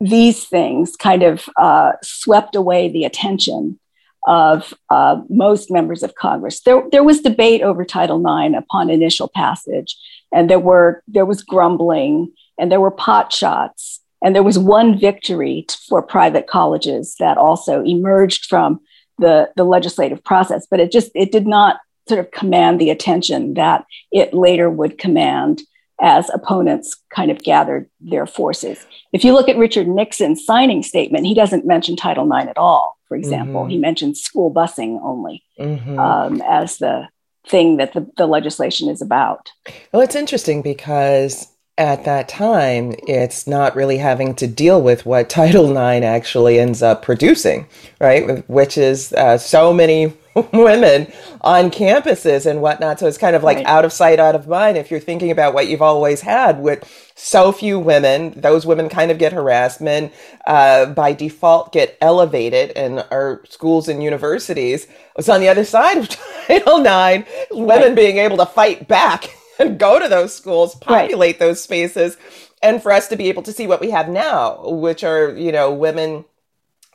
these 0.00 0.44
things 0.44 0.96
kind 0.96 1.22
of 1.22 1.48
uh, 1.56 1.92
swept 2.02 2.54
away 2.56 2.88
the 2.88 3.04
attention 3.04 3.78
of 4.26 4.74
uh, 4.90 5.20
most 5.28 5.70
members 5.70 6.02
of 6.02 6.14
Congress. 6.14 6.60
There, 6.60 6.82
there 6.92 7.04
was 7.04 7.20
debate 7.20 7.62
over 7.62 7.84
Title 7.84 8.20
IX 8.20 8.54
upon 8.56 8.90
initial 8.90 9.30
passage, 9.34 9.96
and 10.32 10.48
there 10.48 10.58
were 10.58 11.02
there 11.08 11.26
was 11.26 11.42
grumbling, 11.42 12.32
and 12.58 12.70
there 12.70 12.80
were 12.80 12.90
pot 12.90 13.32
shots, 13.32 14.00
and 14.22 14.34
there 14.34 14.42
was 14.42 14.58
one 14.58 14.98
victory 14.98 15.66
for 15.88 16.02
private 16.02 16.46
colleges 16.46 17.16
that 17.18 17.38
also 17.38 17.82
emerged 17.82 18.46
from 18.46 18.80
the, 19.18 19.50
the 19.56 19.64
legislative 19.64 20.22
process. 20.22 20.66
But 20.70 20.80
it 20.80 20.92
just 20.92 21.10
it 21.14 21.32
did 21.32 21.46
not 21.46 21.78
sort 22.08 22.20
of 22.20 22.30
command 22.30 22.80
the 22.80 22.90
attention 22.90 23.54
that 23.54 23.84
it 24.10 24.34
later 24.34 24.68
would 24.68 24.98
command 24.98 25.62
as 26.00 26.30
opponents 26.30 26.96
kind 27.14 27.30
of 27.30 27.42
gathered 27.42 27.88
their 28.00 28.26
forces. 28.26 28.86
If 29.12 29.24
you 29.24 29.34
look 29.34 29.48
at 29.48 29.58
Richard 29.58 29.86
Nixon's 29.86 30.44
signing 30.44 30.82
statement, 30.82 31.26
he 31.26 31.34
doesn't 31.34 31.66
mention 31.66 31.94
Title 31.94 32.30
IX 32.30 32.48
at 32.48 32.56
all, 32.56 32.96
for 33.06 33.16
example. 33.16 33.62
Mm-hmm. 33.62 33.70
He 33.70 33.78
mentions 33.78 34.22
school 34.22 34.52
busing 34.52 34.98
only 35.02 35.44
mm-hmm. 35.58 35.98
um, 35.98 36.42
as 36.42 36.78
the 36.78 37.08
thing 37.46 37.76
that 37.76 37.92
the, 37.92 38.10
the 38.16 38.26
legislation 38.26 38.88
is 38.88 39.02
about. 39.02 39.52
Well, 39.92 40.02
it's 40.02 40.14
interesting 40.14 40.62
because 40.62 41.48
at 41.80 42.04
that 42.04 42.28
time, 42.28 42.94
it's 43.08 43.46
not 43.46 43.74
really 43.74 43.96
having 43.96 44.34
to 44.34 44.46
deal 44.46 44.82
with 44.82 45.06
what 45.06 45.30
Title 45.40 45.70
IX 45.70 46.04
actually 46.04 46.60
ends 46.60 46.82
up 46.82 47.00
producing, 47.00 47.66
right? 47.98 48.46
Which 48.50 48.76
is 48.76 49.14
uh, 49.14 49.38
so 49.38 49.72
many 49.72 50.12
women 50.52 51.10
on 51.40 51.70
campuses 51.70 52.44
and 52.44 52.60
whatnot. 52.60 53.00
So 53.00 53.06
it's 53.06 53.16
kind 53.16 53.34
of 53.34 53.42
like 53.42 53.56
right. 53.56 53.66
out 53.66 53.86
of 53.86 53.94
sight, 53.94 54.20
out 54.20 54.34
of 54.34 54.46
mind. 54.46 54.76
If 54.76 54.90
you're 54.90 55.00
thinking 55.00 55.30
about 55.30 55.54
what 55.54 55.68
you've 55.68 55.80
always 55.80 56.20
had 56.20 56.60
with 56.60 57.12
so 57.14 57.50
few 57.50 57.78
women, 57.78 58.38
those 58.38 58.66
women 58.66 58.90
kind 58.90 59.10
of 59.10 59.16
get 59.16 59.32
harassed. 59.32 59.80
Men, 59.80 60.12
uh, 60.46 60.84
by 60.84 61.14
default, 61.14 61.72
get 61.72 61.96
elevated 62.02 62.72
in 62.72 62.98
our 63.10 63.40
schools 63.48 63.88
and 63.88 64.02
universities. 64.02 64.86
It's 65.16 65.30
on 65.30 65.40
the 65.40 65.48
other 65.48 65.64
side 65.64 65.96
of 65.96 66.08
Title 66.46 66.80
IX, 66.80 67.26
women 67.50 67.88
right. 67.88 67.96
being 67.96 68.18
able 68.18 68.36
to 68.36 68.46
fight 68.46 68.86
back 68.86 69.30
and 69.60 69.78
go 69.78 69.98
to 69.98 70.08
those 70.08 70.34
schools, 70.34 70.74
populate 70.74 71.34
right. 71.34 71.38
those 71.38 71.62
spaces. 71.62 72.16
And 72.62 72.82
for 72.82 72.92
us 72.92 73.08
to 73.08 73.16
be 73.16 73.28
able 73.28 73.42
to 73.44 73.52
see 73.52 73.66
what 73.66 73.80
we 73.80 73.90
have 73.90 74.08
now, 74.08 74.62
which 74.68 75.04
are, 75.04 75.30
you 75.30 75.52
know, 75.52 75.72
women 75.72 76.24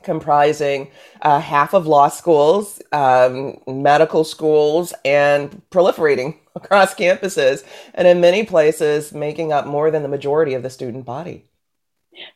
comprising 0.02 0.90
uh, 1.22 1.40
half 1.40 1.74
of 1.74 1.86
law 1.86 2.08
schools, 2.08 2.80
um, 2.92 3.58
medical 3.66 4.22
schools, 4.24 4.94
and 5.04 5.60
proliferating 5.70 6.36
across 6.54 6.94
campuses, 6.94 7.64
and 7.94 8.06
in 8.06 8.20
many 8.20 8.44
places 8.44 9.12
making 9.12 9.52
up 9.52 9.66
more 9.66 9.90
than 9.90 10.02
the 10.02 10.08
majority 10.08 10.54
of 10.54 10.62
the 10.62 10.70
student 10.70 11.04
body. 11.04 11.44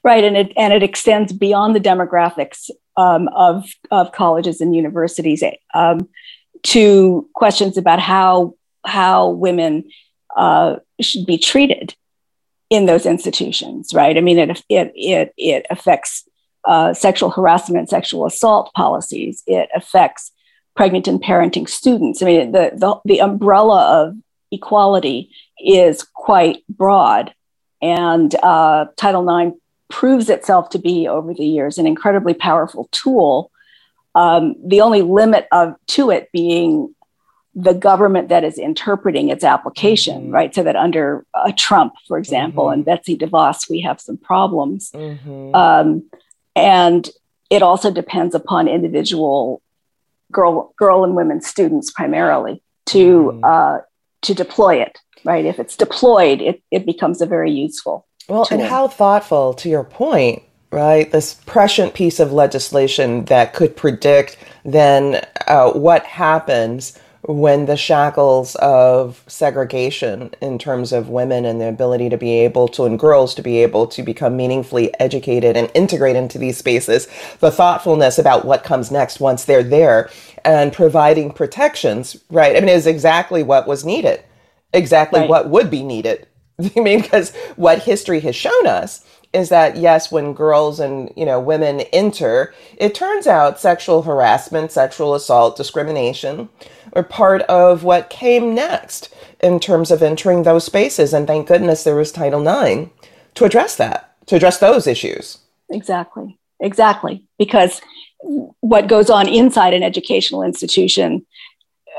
Right, 0.05 0.25
and 0.25 0.37
it 0.37 0.53
and 0.59 0.75
it 0.75 0.83
extends 0.83 1.33
beyond 1.33 1.75
the 1.75 1.81
demographics 1.81 2.69
um, 2.99 3.29
of 3.29 3.65
of 3.91 4.13
colleges 4.13 4.61
and 4.61 4.77
universities 4.77 5.43
um, 5.73 6.09
to 6.65 7.29
questions 7.35 7.79
about 7.79 8.01
how 8.01 8.55
how 8.85 9.31
women 9.31 9.85
uh, 10.37 10.77
should 11.01 11.27
be 11.27 11.39
treated 11.39 11.95
in 12.69 12.87
those 12.87 13.07
institutions. 13.07 13.93
Right, 13.95 14.17
I 14.17 14.21
mean 14.21 14.39
it 14.39 14.63
it 14.69 14.93
it, 14.95 15.35
it 15.37 15.67
affects 15.71 16.29
uh, 16.65 16.93
sexual 16.95 17.31
harassment 17.31 17.89
sexual 17.89 18.27
assault 18.27 18.73
policies. 18.75 19.43
It 19.47 19.69
affects 19.75 20.33
pregnant 20.77 21.09
and 21.09 21.23
parenting 21.23 21.69
students. 21.69 22.23
I 22.23 22.27
mean, 22.27 22.53
the, 22.53 22.73
the, 22.75 23.01
the 23.05 23.21
umbrella 23.21 24.07
of 24.07 24.17
equality 24.51 25.31
is 25.63 26.03
quite 26.15 26.65
broad. 26.69 27.35
And 27.83 28.35
uh, 28.37 28.87
Title 28.97 29.29
IX 29.29 29.57
proves 29.91 30.29
itself 30.31 30.71
to 30.71 30.79
be, 30.79 31.09
over 31.09 31.35
the 31.35 31.45
years, 31.45 31.79
an 31.79 31.87
incredibly 31.87 32.35
powerful 32.35 32.89
tool. 32.93 33.51
Um, 34.15 34.55
the 34.65 34.81
only 34.81 35.03
limit 35.03 35.49
of 35.53 35.75
to 35.89 36.11
it 36.11 36.31
being 36.33 36.95
the 37.55 37.75
government 37.75 38.29
that 38.29 38.45
is 38.45 38.59
interpreting 38.59 39.29
its 39.29 39.43
application, 39.43 40.23
mm-hmm. 40.23 40.35
right? 40.35 40.55
So 40.55 40.63
that 40.63 40.77
under 40.77 41.27
uh, 41.35 41.53
Trump, 41.57 41.95
for 42.07 42.17
example, 42.17 42.67
mm-hmm. 42.67 42.75
and 42.75 42.85
Betsy 42.85 43.17
DeVos, 43.17 43.69
we 43.69 43.81
have 43.81 44.01
some 44.01 44.17
problems. 44.17 44.91
Mm-hmm. 44.93 45.55
Um, 45.55 46.05
and 46.55 47.09
it 47.51 47.63
also 47.63 47.91
depends 47.91 48.35
upon 48.35 48.69
individual 48.69 49.63
girl, 50.31 50.73
girl 50.77 51.03
and 51.03 51.17
women 51.17 51.41
students 51.41 51.91
primarily 51.91 52.63
to 52.87 53.33
mm-hmm. 53.33 53.45
uh, 53.45 53.79
to 54.23 54.35
deploy 54.35 54.81
it. 54.81 54.99
Right? 55.23 55.45
If 55.45 55.59
it's 55.59 55.77
deployed, 55.77 56.41
it, 56.41 56.63
it 56.71 56.87
becomes 56.87 57.21
a 57.21 57.27
very 57.27 57.51
useful. 57.51 58.07
Well, 58.29 58.47
tool. 58.47 58.61
and 58.61 58.67
how 58.67 58.89
thoughtful, 58.89 59.53
to 59.55 59.69
your 59.69 59.85
point, 59.85 60.43
right? 60.71 61.11
This 61.11 61.35
prescient 61.35 61.93
piece 61.95 62.21
of 62.21 62.33
legislation 62.33 63.25
that 63.27 63.53
could 63.53 63.77
predict 63.77 64.39
then 64.65 65.27
uh, 65.47 65.73
what 65.73 66.05
happens 66.05 66.99
when 67.23 67.67
the 67.67 67.77
shackles 67.77 68.55
of 68.57 69.23
segregation 69.27 70.33
in 70.41 70.59
terms 70.59 70.93
of 70.93 71.11
women 71.11 71.45
and 71.45 71.61
the 71.61 71.69
ability 71.69 72.09
to 72.09 72.17
be 72.17 72.41
able 72.41 72.67
to 72.67 72.85
and 72.85 72.99
girls 72.99 73.35
to 73.35 73.43
be 73.43 73.59
able 73.59 73.87
to 73.87 74.03
become 74.03 74.37
meaningfully 74.37 74.93
educated 74.99 75.57
and 75.57 75.71
integrate 75.75 76.17
into 76.17 76.39
these 76.39 76.57
spaces 76.57 77.09
the 77.41 77.51
thoughtfulness 77.51 78.19
about 78.19 78.47
what 78.47 78.65
comes 78.65 78.91
next 78.91 79.21
once 79.21 79.45
they're 79.45 79.63
there 79.63 80.09
and 80.45 80.73
providing 80.73 81.31
protections 81.31 82.17
right? 82.31 82.57
I 82.57 82.61
mean 82.61 82.71
is 82.71 82.87
exactly 82.87 83.43
what 83.43 83.67
was 83.67 83.85
needed. 83.85 84.25
Exactly 84.73 85.21
right. 85.21 85.29
what 85.29 85.51
would 85.51 85.71
be 85.71 85.83
needed. 85.83 86.27
I 86.77 86.81
mean 86.81 87.03
because 87.03 87.35
what 87.57 87.81
history 87.81 88.21
has 88.21 88.35
shown 88.35 88.67
us 88.67 89.05
is 89.33 89.49
that 89.49 89.77
yes, 89.77 90.11
when 90.11 90.35
girls 90.35 90.81
and 90.81 91.13
you 91.17 91.25
know 91.25 91.39
women 91.39 91.81
enter, 91.93 92.55
it 92.77 92.95
turns 92.95 93.27
out 93.27 93.61
sexual 93.61 94.03
harassment, 94.03 94.73
sexual 94.73 95.15
assault, 95.15 95.57
discrimination 95.57 96.49
are 96.95 97.05
part 97.05 97.43
of 97.43 97.85
what 97.85 98.11
came 98.11 98.55
next 98.55 99.15
in 99.41 99.61
terms 99.61 99.91
of 99.91 100.03
entering 100.03 100.43
those 100.43 100.65
spaces. 100.65 101.13
And 101.13 101.27
thank 101.27 101.47
goodness 101.47 101.85
there 101.85 101.95
was 101.95 102.11
Title 102.11 102.47
IX 102.47 102.91
to 103.35 103.45
address 103.45 103.77
that, 103.77 104.15
to 104.27 104.37
address 104.37 104.59
those 104.59 104.87
issues. 104.87 105.39
Exactly, 105.71 106.39
exactly. 106.59 107.25
Because 107.39 107.81
what 108.19 108.89
goes 108.89 109.09
on 109.09 109.29
inside 109.29 109.73
an 109.73 109.83
educational 109.83 110.43
institution 110.43 111.25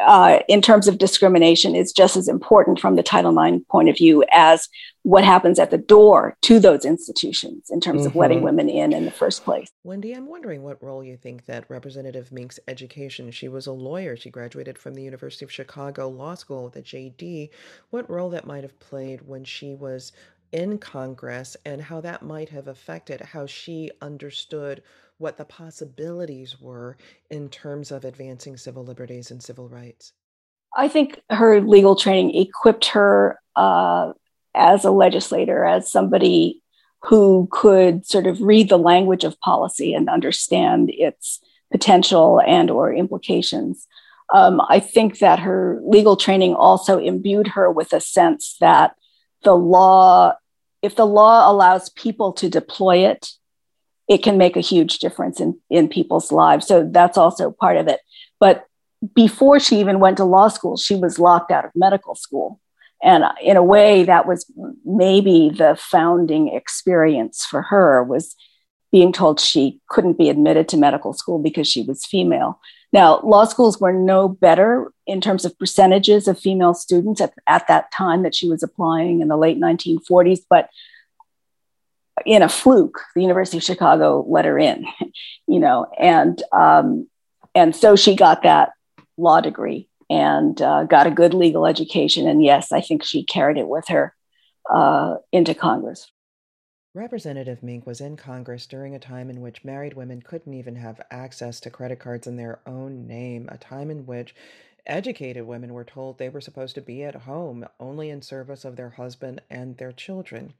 uh, 0.05 0.39
in 0.47 0.61
terms 0.61 0.87
of 0.87 0.97
discrimination 0.97 1.75
is 1.75 1.91
just 1.91 2.15
as 2.15 2.27
important 2.27 2.79
from 2.79 2.95
the 2.95 3.03
Title 3.03 3.37
IX 3.37 3.63
point 3.69 3.89
of 3.89 3.97
view 3.97 4.23
as 4.31 4.67
what 5.03 5.23
happens 5.23 5.57
at 5.57 5.71
the 5.71 5.77
door 5.77 6.35
to 6.41 6.59
those 6.59 6.85
institutions 6.85 7.69
in 7.69 7.79
terms 7.79 8.01
mm-hmm. 8.01 8.07
of 8.07 8.15
letting 8.15 8.37
mm-hmm. 8.37 8.45
women 8.45 8.69
in 8.69 8.93
in 8.93 9.05
the 9.05 9.11
first 9.11 9.43
place. 9.43 9.69
Wendy, 9.83 10.13
I'm 10.13 10.27
wondering 10.27 10.61
what 10.61 10.81
role 10.83 11.03
you 11.03 11.17
think 11.17 11.45
that 11.45 11.69
Representative 11.69 12.31
Mink's 12.31 12.59
education, 12.67 13.31
she 13.31 13.47
was 13.47 13.67
a 13.67 13.71
lawyer, 13.71 14.15
she 14.15 14.29
graduated 14.29 14.77
from 14.77 14.93
the 14.93 15.03
University 15.03 15.45
of 15.45 15.51
Chicago 15.51 16.07
Law 16.07 16.35
School 16.35 16.65
with 16.65 16.75
a 16.75 16.81
JD, 16.81 17.49
what 17.89 18.09
role 18.09 18.29
that 18.29 18.45
might 18.45 18.63
have 18.63 18.79
played 18.79 19.21
when 19.21 19.43
she 19.43 19.73
was 19.73 20.11
in 20.51 20.77
Congress 20.77 21.55
and 21.65 21.81
how 21.81 22.01
that 22.01 22.21
might 22.21 22.49
have 22.49 22.67
affected 22.67 23.21
how 23.21 23.45
she 23.45 23.89
understood 24.01 24.83
what 25.17 25.37
the 25.37 25.45
possibilities 25.45 26.59
were 26.59 26.97
in 27.29 27.47
terms 27.47 27.91
of 27.91 28.03
advancing 28.03 28.57
civil 28.57 28.83
liberties 28.83 29.31
and 29.31 29.41
civil 29.41 29.69
rights? 29.69 30.13
I 30.75 30.87
think 30.87 31.21
her 31.29 31.61
legal 31.61 31.95
training 31.95 32.35
equipped 32.35 32.85
her 32.87 33.39
uh, 33.55 34.13
as 34.55 34.85
a 34.85 34.91
legislator, 34.91 35.63
as 35.65 35.91
somebody 35.91 36.61
who 37.03 37.47
could 37.51 38.05
sort 38.05 38.27
of 38.27 38.41
read 38.41 38.69
the 38.69 38.77
language 38.77 39.23
of 39.23 39.39
policy 39.39 39.93
and 39.93 40.09
understand 40.09 40.91
its 40.93 41.39
potential 41.71 42.41
and 42.45 42.69
or 42.69 42.93
implications. 42.93 43.87
Um, 44.33 44.61
I 44.69 44.79
think 44.79 45.19
that 45.19 45.39
her 45.39 45.81
legal 45.83 46.15
training 46.15 46.53
also 46.53 46.99
imbued 46.99 47.47
her 47.47 47.71
with 47.71 47.91
a 47.91 47.99
sense 47.99 48.55
that 48.59 48.95
the 49.43 49.55
law, 49.55 50.33
if 50.81 50.95
the 50.95 51.05
law 51.05 51.51
allows 51.51 51.89
people 51.89 52.33
to 52.33 52.49
deploy 52.49 53.07
it, 53.07 53.31
it 54.07 54.23
can 54.23 54.37
make 54.37 54.55
a 54.55 54.61
huge 54.61 54.99
difference 54.99 55.39
in, 55.39 55.57
in 55.69 55.87
people's 55.87 56.31
lives. 56.31 56.67
So 56.67 56.87
that's 56.89 57.17
also 57.17 57.51
part 57.51 57.77
of 57.77 57.87
it. 57.87 57.99
But 58.39 58.65
before 59.15 59.59
she 59.59 59.79
even 59.79 59.99
went 59.99 60.17
to 60.17 60.25
law 60.25 60.49
school, 60.49 60.77
she 60.77 60.95
was 60.95 61.17
locked 61.17 61.51
out 61.51 61.65
of 61.65 61.71
medical 61.75 62.15
school. 62.15 62.59
And 63.03 63.23
in 63.41 63.57
a 63.57 63.63
way, 63.63 64.03
that 64.03 64.27
was 64.27 64.51
maybe 64.85 65.49
the 65.49 65.75
founding 65.79 66.49
experience 66.49 67.45
for 67.45 67.63
her 67.63 68.03
was 68.03 68.35
being 68.91 69.11
told 69.11 69.39
she 69.39 69.79
couldn't 69.87 70.17
be 70.17 70.29
admitted 70.29 70.67
to 70.69 70.77
medical 70.77 71.13
school 71.13 71.39
because 71.39 71.67
she 71.67 71.83
was 71.83 72.05
female. 72.05 72.59
Now, 72.93 73.21
law 73.21 73.45
schools 73.45 73.79
were 73.79 73.93
no 73.93 74.27
better 74.27 74.91
in 75.07 75.21
terms 75.21 75.45
of 75.45 75.57
percentages 75.57 76.27
of 76.27 76.39
female 76.39 76.73
students 76.73 77.21
at, 77.21 77.33
at 77.47 77.67
that 77.69 77.91
time 77.91 78.23
that 78.23 78.35
she 78.35 78.49
was 78.49 78.63
applying 78.63 79.21
in 79.21 79.29
the 79.29 79.37
late 79.37 79.59
1940s, 79.59 80.41
but 80.49 80.69
in 82.25 82.41
a 82.41 82.49
fluke, 82.49 83.01
the 83.15 83.21
University 83.21 83.57
of 83.57 83.63
Chicago 83.63 84.25
let 84.27 84.45
her 84.45 84.59
in, 84.59 84.85
you 85.47 85.59
know, 85.59 85.87
and 85.97 86.43
um, 86.51 87.07
and 87.55 87.75
so 87.75 87.95
she 87.95 88.15
got 88.15 88.43
that 88.43 88.73
law 89.17 89.41
degree 89.41 89.87
and 90.11 90.61
uh, 90.61 90.83
got 90.83 91.07
a 91.07 91.11
good 91.11 91.33
legal 91.33 91.65
education. 91.65 92.27
And 92.27 92.43
yes, 92.43 92.73
I 92.73 92.81
think 92.81 93.01
she 93.01 93.23
carried 93.23 93.57
it 93.57 93.69
with 93.69 93.87
her 93.87 94.13
uh, 94.69 95.15
into 95.31 95.55
Congress. 95.55 96.11
Representative 96.93 97.63
Mink 97.63 97.87
was 97.87 98.01
in 98.01 98.17
Congress 98.17 98.67
during 98.67 98.93
a 98.93 98.99
time 98.99 99.29
in 99.29 99.39
which 99.39 99.63
married 99.63 99.93
women 99.93 100.21
couldn't 100.21 100.53
even 100.53 100.75
have 100.75 100.99
access 101.09 101.61
to 101.61 101.69
credit 101.69 101.99
cards 101.99 102.27
in 102.27 102.35
their 102.35 102.59
own 102.67 103.07
name, 103.07 103.47
a 103.49 103.57
time 103.57 103.89
in 103.89 104.05
which 104.05 104.35
educated 104.85 105.47
women 105.47 105.73
were 105.73 105.85
told 105.85 106.17
they 106.17 106.27
were 106.27 106.41
supposed 106.41 106.75
to 106.75 106.81
be 106.81 107.03
at 107.03 107.15
home 107.15 107.65
only 107.79 108.09
in 108.09 108.21
service 108.21 108.65
of 108.65 108.75
their 108.75 108.89
husband 108.89 109.41
and 109.49 109.77
their 109.77 109.93
children. 109.93 110.53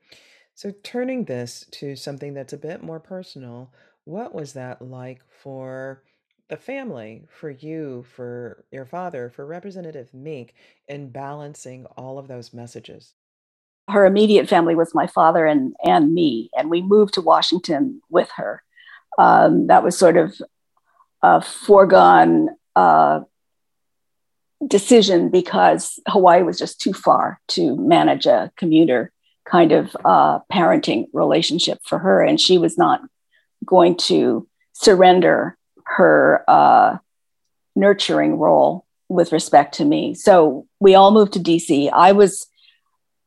So, 0.56 0.72
turning 0.84 1.26
this 1.26 1.66
to 1.72 1.98
something 1.98 2.34
that's 2.34 2.54
a 2.54 2.58
bit 2.58 2.82
more 2.82 3.02
personal, 3.02 3.74
what 4.06 4.34
was 4.34 4.54
that 4.54 4.82
like 4.82 5.20
for 5.44 6.04
the 6.52 6.58
family, 6.58 7.24
for 7.30 7.50
you, 7.50 8.04
for 8.14 8.66
your 8.72 8.86
father, 8.86 9.32
for 9.34 9.46
Representative 9.46 10.14
Mink, 10.14 10.54
in 10.86 11.10
balancing 11.10 11.86
all 11.98 12.20
of 12.20 12.28
those 12.28 12.54
messages? 12.54 13.14
Her 13.88 14.06
immediate 14.06 14.50
family 14.50 14.76
was 14.76 14.94
my 14.94 15.08
father 15.08 15.46
and, 15.46 15.74
and 15.82 16.14
me, 16.14 16.50
and 16.56 16.70
we 16.70 16.82
moved 16.82 17.14
to 17.14 17.22
Washington 17.22 18.02
with 18.10 18.30
her. 18.36 18.62
Um, 19.18 19.68
that 19.68 19.82
was 19.82 19.98
sort 19.98 20.18
of 20.18 20.40
a 21.24 21.42
foregone 21.42 22.50
uh, 22.76 23.22
decision 24.68 25.30
because 25.30 26.02
Hawaii 26.06 26.44
was 26.44 26.60
just 26.60 26.82
too 26.82 26.92
far 26.92 27.40
to 27.50 27.78
manage 27.78 28.26
a 28.26 28.52
commuter 28.58 29.14
kind 29.46 29.72
of 29.72 29.96
uh, 30.04 30.40
parenting 30.52 31.06
relationship 31.14 31.80
for 31.86 31.98
her, 31.98 32.22
and 32.22 32.42
she 32.42 32.58
was 32.58 32.78
not 32.78 33.00
going 33.66 33.96
to 33.96 34.50
surrender 34.74 35.58
her 35.98 36.44
uh, 36.48 36.98
nurturing 37.76 38.38
role 38.38 38.86
with 39.10 39.32
respect 39.32 39.76
to 39.76 39.86
me. 39.86 40.14
So 40.14 40.68
we 40.80 40.96
all 40.96 41.12
moved 41.12 41.34
to 41.34 41.40
DC. 41.40 41.92
I 41.92 42.14
was, 42.14 42.48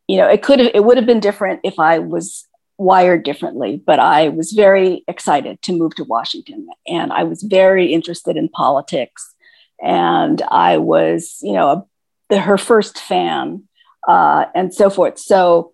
you 0.08 0.16
know, 0.16 0.28
it 0.28 0.42
could 0.42 0.58
have, 0.58 0.70
it 0.74 0.84
would 0.84 0.96
have 0.96 1.06
been 1.06 1.20
different 1.20 1.60
if 1.62 1.78
I 1.78 1.98
was 1.98 2.46
wired 2.78 3.22
differently, 3.22 3.80
but 3.84 3.98
I 3.98 4.28
was 4.30 4.52
very 4.52 5.04
excited 5.06 5.60
to 5.62 5.72
move 5.72 5.94
to 5.96 6.04
Washington, 6.04 6.66
and 6.88 7.12
I 7.12 7.22
was 7.22 7.42
very 7.42 7.92
interested 7.92 8.36
in 8.36 8.48
politics, 8.48 9.34
and 9.82 10.42
I 10.48 10.78
was, 10.78 11.38
you 11.42 11.52
know, 11.52 11.68
a, 11.70 11.84
the, 12.30 12.40
her 12.40 12.58
first 12.58 12.98
fan, 12.98 13.64
uh, 14.08 14.46
and 14.54 14.74
so 14.74 14.90
forth. 14.90 15.18
So 15.18 15.72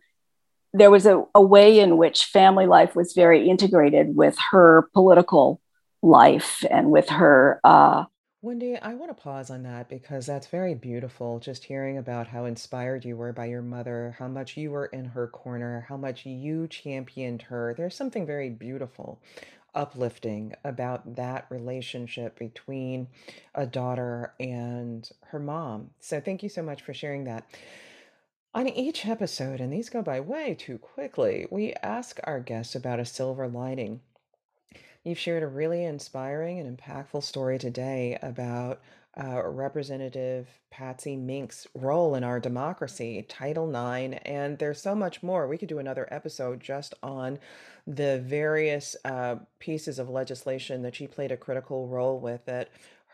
there 0.72 0.90
was 0.90 1.06
a, 1.06 1.24
a 1.34 1.40
way 1.42 1.80
in 1.80 1.96
which 1.96 2.24
family 2.24 2.66
life 2.66 2.94
was 2.94 3.12
very 3.12 3.48
integrated 3.48 4.14
with 4.14 4.36
her 4.50 4.88
political 4.92 5.60
life 6.02 6.64
and 6.70 6.90
with 6.90 7.08
her 7.08 7.60
uh, 7.64 8.04
Wendy, 8.42 8.76
I 8.78 8.94
want 8.94 9.14
to 9.14 9.22
pause 9.22 9.50
on 9.50 9.64
that 9.64 9.90
because 9.90 10.24
that's 10.24 10.46
very 10.46 10.74
beautiful. 10.74 11.40
Just 11.40 11.64
hearing 11.64 11.98
about 11.98 12.28
how 12.28 12.46
inspired 12.46 13.04
you 13.04 13.16
were 13.16 13.34
by 13.34 13.46
your 13.46 13.60
mother, 13.60 14.16
how 14.18 14.28
much 14.28 14.56
you 14.56 14.70
were 14.70 14.86
in 14.86 15.04
her 15.06 15.28
corner, 15.28 15.84
how 15.90 15.98
much 15.98 16.24
you 16.24 16.66
championed 16.66 17.42
her. 17.42 17.74
There's 17.76 17.94
something 17.94 18.24
very 18.24 18.48
beautiful, 18.48 19.20
uplifting 19.74 20.54
about 20.64 21.16
that 21.16 21.46
relationship 21.50 22.38
between 22.38 23.08
a 23.54 23.66
daughter 23.66 24.32
and 24.40 25.10
her 25.26 25.38
mom. 25.40 25.90
So 26.00 26.18
thank 26.18 26.42
you 26.42 26.48
so 26.48 26.62
much 26.62 26.80
for 26.80 26.94
sharing 26.94 27.24
that. 27.24 27.46
On 28.54 28.68
each 28.68 29.06
episode, 29.06 29.60
and 29.60 29.72
these 29.72 29.90
go 29.90 30.00
by 30.02 30.20
way 30.20 30.54
too 30.54 30.78
quickly, 30.78 31.46
we 31.50 31.74
ask 31.82 32.18
our 32.24 32.40
guests 32.40 32.74
about 32.74 33.00
a 33.00 33.04
silver 33.04 33.48
lining. 33.48 34.00
You've 35.02 35.18
shared 35.18 35.42
a 35.42 35.46
really 35.46 35.84
inspiring 35.84 36.58
and 36.58 36.76
impactful 36.76 37.22
story 37.22 37.58
today 37.58 38.18
about 38.20 38.82
uh, 39.16 39.42
Representative 39.46 40.46
Patsy 40.70 41.16
Mink's 41.16 41.66
role 41.74 42.14
in 42.14 42.22
our 42.22 42.38
democracy, 42.38 43.24
Title 43.26 43.66
IX, 43.70 44.18
and 44.26 44.58
there's 44.58 44.80
so 44.80 44.94
much 44.94 45.22
more. 45.22 45.48
We 45.48 45.56
could 45.56 45.70
do 45.70 45.78
another 45.78 46.06
episode 46.10 46.60
just 46.60 46.92
on 47.02 47.38
the 47.86 48.20
various 48.20 48.94
uh, 49.06 49.36
pieces 49.58 49.98
of 49.98 50.10
legislation 50.10 50.82
that 50.82 50.94
she 50.94 51.06
played 51.06 51.32
a 51.32 51.36
critical 51.36 51.88
role 51.88 52.20
with 52.20 52.44
that 52.44 52.68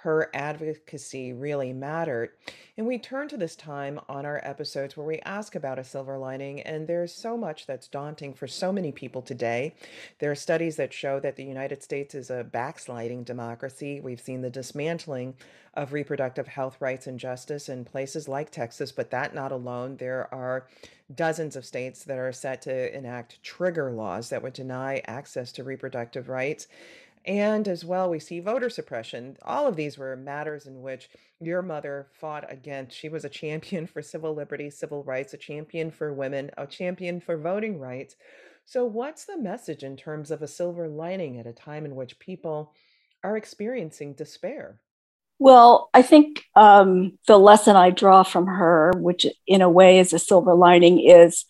her 0.06 0.30
advocacy 0.34 1.32
really 1.32 1.72
mattered. 1.72 2.30
And 2.76 2.86
we 2.86 2.96
turn 2.96 3.26
to 3.26 3.36
this 3.36 3.56
time 3.56 3.98
on 4.08 4.24
our 4.24 4.40
episodes 4.44 4.96
where 4.96 5.04
we 5.04 5.18
ask 5.24 5.56
about 5.56 5.80
a 5.80 5.84
silver 5.84 6.16
lining, 6.16 6.60
and 6.60 6.86
there's 6.86 7.12
so 7.12 7.36
much 7.36 7.66
that's 7.66 7.88
daunting 7.88 8.32
for 8.32 8.46
so 8.46 8.70
many 8.70 8.92
people 8.92 9.20
today. 9.20 9.74
There 10.20 10.30
are 10.30 10.36
studies 10.36 10.76
that 10.76 10.92
show 10.92 11.18
that 11.18 11.34
the 11.34 11.42
United 11.42 11.82
States 11.82 12.14
is 12.14 12.30
a 12.30 12.44
backsliding 12.44 13.24
democracy. 13.24 14.00
We've 14.00 14.20
seen 14.20 14.42
the 14.42 14.50
dismantling 14.50 15.34
of 15.74 15.92
reproductive 15.92 16.46
health 16.46 16.76
rights 16.78 17.08
and 17.08 17.18
justice 17.18 17.68
in 17.68 17.84
places 17.84 18.28
like 18.28 18.52
Texas, 18.52 18.92
but 18.92 19.10
that 19.10 19.34
not 19.34 19.50
alone. 19.50 19.96
There 19.96 20.32
are 20.32 20.68
dozens 21.12 21.56
of 21.56 21.66
states 21.66 22.04
that 22.04 22.18
are 22.18 22.32
set 22.32 22.62
to 22.62 22.96
enact 22.96 23.42
trigger 23.42 23.90
laws 23.90 24.30
that 24.30 24.42
would 24.42 24.52
deny 24.52 25.02
access 25.06 25.50
to 25.52 25.64
reproductive 25.64 26.28
rights. 26.28 26.68
And 27.26 27.66
as 27.66 27.84
well, 27.84 28.08
we 28.08 28.20
see 28.20 28.38
voter 28.38 28.70
suppression. 28.70 29.36
All 29.42 29.66
of 29.66 29.74
these 29.74 29.98
were 29.98 30.14
matters 30.14 30.66
in 30.66 30.80
which 30.80 31.08
your 31.40 31.60
mother 31.60 32.06
fought 32.12 32.50
against. 32.50 32.96
She 32.96 33.08
was 33.08 33.24
a 33.24 33.28
champion 33.28 33.86
for 33.86 34.00
civil 34.00 34.34
liberties, 34.34 34.78
civil 34.78 35.02
rights, 35.02 35.34
a 35.34 35.38
champion 35.38 35.90
for 35.90 36.12
women, 36.12 36.50
a 36.56 36.66
champion 36.66 37.20
for 37.20 37.36
voting 37.36 37.80
rights. 37.80 38.14
So, 38.64 38.84
what's 38.84 39.24
the 39.24 39.38
message 39.38 39.82
in 39.82 39.96
terms 39.96 40.30
of 40.30 40.40
a 40.40 40.48
silver 40.48 40.88
lining 40.88 41.38
at 41.38 41.46
a 41.46 41.52
time 41.52 41.84
in 41.84 41.96
which 41.96 42.18
people 42.20 42.72
are 43.24 43.36
experiencing 43.36 44.14
despair? 44.14 44.80
Well, 45.38 45.90
I 45.92 46.02
think 46.02 46.44
um, 46.54 47.18
the 47.26 47.38
lesson 47.38 47.76
I 47.76 47.90
draw 47.90 48.22
from 48.22 48.46
her, 48.46 48.92
which 48.96 49.26
in 49.46 49.62
a 49.62 49.70
way 49.70 49.98
is 49.98 50.12
a 50.12 50.18
silver 50.18 50.54
lining, 50.54 51.00
is 51.00 51.44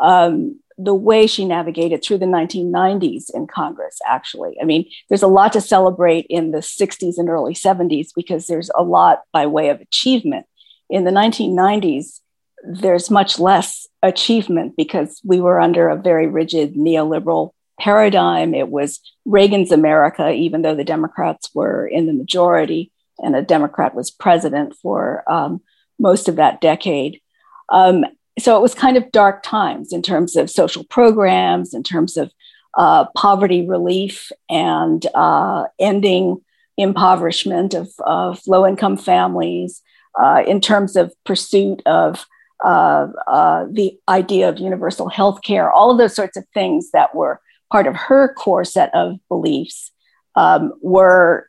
um, 0.00 0.60
the 0.82 0.94
way 0.94 1.26
she 1.26 1.44
navigated 1.44 2.02
through 2.02 2.18
the 2.18 2.26
1990s 2.26 3.30
in 3.34 3.46
Congress, 3.46 3.98
actually. 4.06 4.56
I 4.60 4.64
mean, 4.64 4.88
there's 5.08 5.22
a 5.22 5.28
lot 5.28 5.52
to 5.52 5.60
celebrate 5.60 6.26
in 6.30 6.52
the 6.52 6.58
60s 6.58 7.18
and 7.18 7.28
early 7.28 7.54
70s 7.54 8.08
because 8.14 8.46
there's 8.46 8.70
a 8.74 8.82
lot 8.82 9.22
by 9.32 9.46
way 9.46 9.68
of 9.68 9.80
achievement. 9.80 10.46
In 10.88 11.04
the 11.04 11.10
1990s, 11.10 12.20
there's 12.64 13.10
much 13.10 13.38
less 13.38 13.86
achievement 14.02 14.74
because 14.76 15.20
we 15.24 15.40
were 15.40 15.60
under 15.60 15.88
a 15.88 15.96
very 15.96 16.26
rigid 16.26 16.74
neoliberal 16.74 17.50
paradigm. 17.78 18.54
It 18.54 18.68
was 18.68 19.00
Reagan's 19.24 19.72
America, 19.72 20.30
even 20.30 20.62
though 20.62 20.74
the 20.74 20.84
Democrats 20.84 21.50
were 21.54 21.86
in 21.86 22.06
the 22.06 22.12
majority 22.12 22.92
and 23.18 23.36
a 23.36 23.42
Democrat 23.42 23.94
was 23.94 24.10
president 24.10 24.74
for 24.80 25.24
um, 25.30 25.60
most 25.98 26.28
of 26.28 26.36
that 26.36 26.60
decade. 26.60 27.20
Um, 27.68 28.04
so 28.38 28.56
it 28.56 28.62
was 28.62 28.74
kind 28.74 28.96
of 28.96 29.10
dark 29.12 29.42
times 29.42 29.92
in 29.92 30.02
terms 30.02 30.36
of 30.36 30.50
social 30.50 30.84
programs, 30.84 31.74
in 31.74 31.82
terms 31.82 32.16
of 32.16 32.32
uh, 32.76 33.06
poverty 33.16 33.66
relief 33.66 34.30
and 34.48 35.06
uh, 35.14 35.64
ending 35.78 36.40
impoverishment 36.76 37.74
of, 37.74 37.90
of 38.00 38.40
low 38.46 38.66
income 38.66 38.96
families, 38.96 39.82
uh, 40.20 40.42
in 40.46 40.60
terms 40.60 40.96
of 40.96 41.12
pursuit 41.24 41.82
of 41.86 42.26
uh, 42.64 43.08
uh, 43.26 43.66
the 43.70 43.98
idea 44.08 44.48
of 44.48 44.58
universal 44.58 45.08
health 45.08 45.42
care, 45.42 45.70
all 45.70 45.90
of 45.90 45.98
those 45.98 46.14
sorts 46.14 46.36
of 46.36 46.44
things 46.52 46.90
that 46.92 47.14
were 47.14 47.40
part 47.70 47.86
of 47.86 47.94
her 47.94 48.34
core 48.34 48.64
set 48.64 48.94
of 48.94 49.18
beliefs 49.28 49.92
um, 50.34 50.72
were 50.82 51.48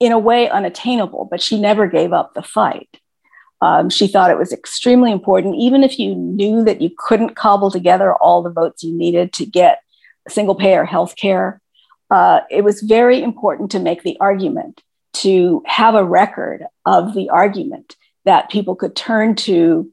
in 0.00 0.12
a 0.12 0.18
way 0.18 0.48
unattainable, 0.48 1.28
but 1.30 1.40
she 1.40 1.60
never 1.60 1.86
gave 1.86 2.12
up 2.12 2.34
the 2.34 2.42
fight. 2.42 2.88
Um, 3.62 3.90
she 3.90 4.08
thought 4.08 4.32
it 4.32 4.38
was 4.38 4.52
extremely 4.52 5.12
important, 5.12 5.54
even 5.54 5.84
if 5.84 5.96
you 5.96 6.16
knew 6.16 6.64
that 6.64 6.82
you 6.82 6.90
couldn't 6.98 7.36
cobble 7.36 7.70
together 7.70 8.12
all 8.12 8.42
the 8.42 8.50
votes 8.50 8.82
you 8.82 8.92
needed 8.92 9.32
to 9.34 9.46
get 9.46 9.82
single 10.28 10.56
payer 10.56 10.84
health 10.84 11.14
care. 11.14 11.60
Uh, 12.10 12.40
it 12.50 12.64
was 12.64 12.82
very 12.82 13.22
important 13.22 13.70
to 13.70 13.78
make 13.78 14.02
the 14.02 14.16
argument, 14.18 14.82
to 15.12 15.62
have 15.64 15.94
a 15.94 16.04
record 16.04 16.66
of 16.84 17.14
the 17.14 17.28
argument 17.30 17.94
that 18.24 18.50
people 18.50 18.74
could 18.74 18.96
turn 18.96 19.36
to 19.36 19.88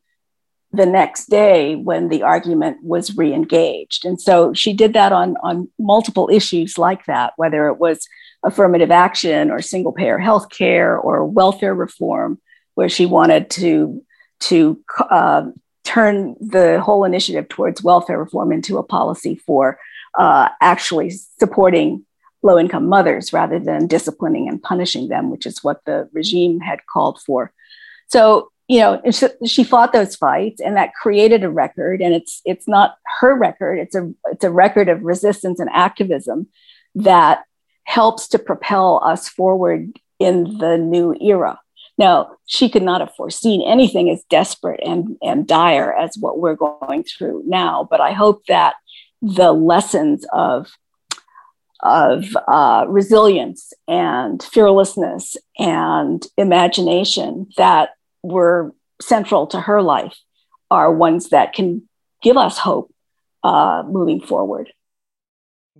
the 0.71 0.87
next 0.87 1.29
day 1.29 1.75
when 1.75 2.09
the 2.09 2.23
argument 2.23 2.77
was 2.83 3.15
re-engaged. 3.15 4.03
And 4.03 4.19
so 4.19 4.51
she 4.53 4.73
did 4.73 4.93
that 4.93 5.11
on, 5.11 5.35
on 5.43 5.69
multiple 5.77 6.27
issues 6.31 6.77
like 6.77 7.05
that, 7.05 7.33
whether 7.37 7.67
it 7.67 7.77
was 7.77 8.07
affirmative 8.43 8.89
action 8.89 9.51
or 9.51 9.61
single 9.61 9.91
payer 9.91 10.17
health 10.17 10.49
care 10.49 10.97
or 10.97 11.23
welfare 11.23 11.75
reform 11.75 12.39
where 12.79 12.87
she 12.87 13.05
wanted 13.05 13.49
to 13.49 14.01
to 14.39 14.79
uh, 15.09 15.43
turn 15.83 16.33
the 16.39 16.79
whole 16.79 17.03
initiative 17.03 17.49
towards 17.49 17.83
welfare 17.83 18.17
reform 18.17 18.53
into 18.53 18.77
a 18.77 18.83
policy 18.83 19.35
for 19.35 19.77
uh, 20.17 20.47
actually 20.61 21.09
supporting 21.09 22.05
low 22.41 22.57
income 22.57 22.87
mothers 22.87 23.33
rather 23.33 23.59
than 23.59 23.85
disciplining 23.85 24.47
and 24.47 24.63
punishing 24.63 25.09
them, 25.09 25.29
which 25.29 25.45
is 25.45 25.61
what 25.61 25.83
the 25.83 26.07
regime 26.13 26.61
had 26.61 26.79
called 26.85 27.19
for. 27.25 27.51
So, 28.07 28.49
you 28.69 28.79
know, 28.79 29.01
she 29.45 29.65
fought 29.65 29.91
those 29.91 30.15
fights 30.15 30.61
and 30.61 30.77
that 30.77 30.93
created 30.93 31.43
a 31.43 31.49
record. 31.49 32.01
And 32.01 32.13
it's, 32.13 32.41
it's 32.45 32.65
not 32.65 32.95
her 33.19 33.35
record, 33.35 33.77
it's 33.79 33.93
a, 33.93 34.09
it's 34.31 34.45
a 34.45 34.51
record 34.51 34.87
of 34.87 35.03
resistance 35.03 35.59
and 35.59 35.69
activism 35.73 36.47
that 36.95 37.43
helps 37.83 38.29
to 38.29 38.39
propel 38.39 39.01
us 39.03 39.27
forward 39.27 39.99
in 40.17 40.59
the 40.59 40.77
new 40.77 41.13
era. 41.19 41.59
Now, 41.99 42.37
she 42.45 42.69
could 42.69 42.81
not 42.81 43.01
have 43.01 43.13
foreseen 43.15 43.61
anything 43.61 44.09
as 44.09 44.23
desperate 44.29 44.79
and, 44.83 45.17
and 45.21 45.45
dire 45.45 45.91
as 45.93 46.15
what 46.17 46.39
we're 46.39 46.55
going 46.55 47.03
through 47.03 47.43
now, 47.45 47.85
but 47.91 47.99
I 47.99 48.13
hope 48.13 48.45
that 48.45 48.75
the 49.21 49.51
lessons 49.51 50.25
of, 50.31 50.71
of 51.81 52.25
uh, 52.47 52.85
resilience 52.87 53.73
and 53.85 54.41
fearlessness 54.41 55.35
and 55.59 56.25
imagination 56.37 57.49
that 57.57 57.89
were 58.23 58.73
central 59.01 59.47
to 59.47 59.59
her 59.59 59.81
life 59.81 60.17
are 60.71 60.93
ones 60.93 61.29
that 61.29 61.51
can 61.51 61.87
give 62.21 62.37
us 62.37 62.57
hope 62.57 62.93
uh, 63.43 63.83
moving 63.85 64.21
forward. 64.21 64.71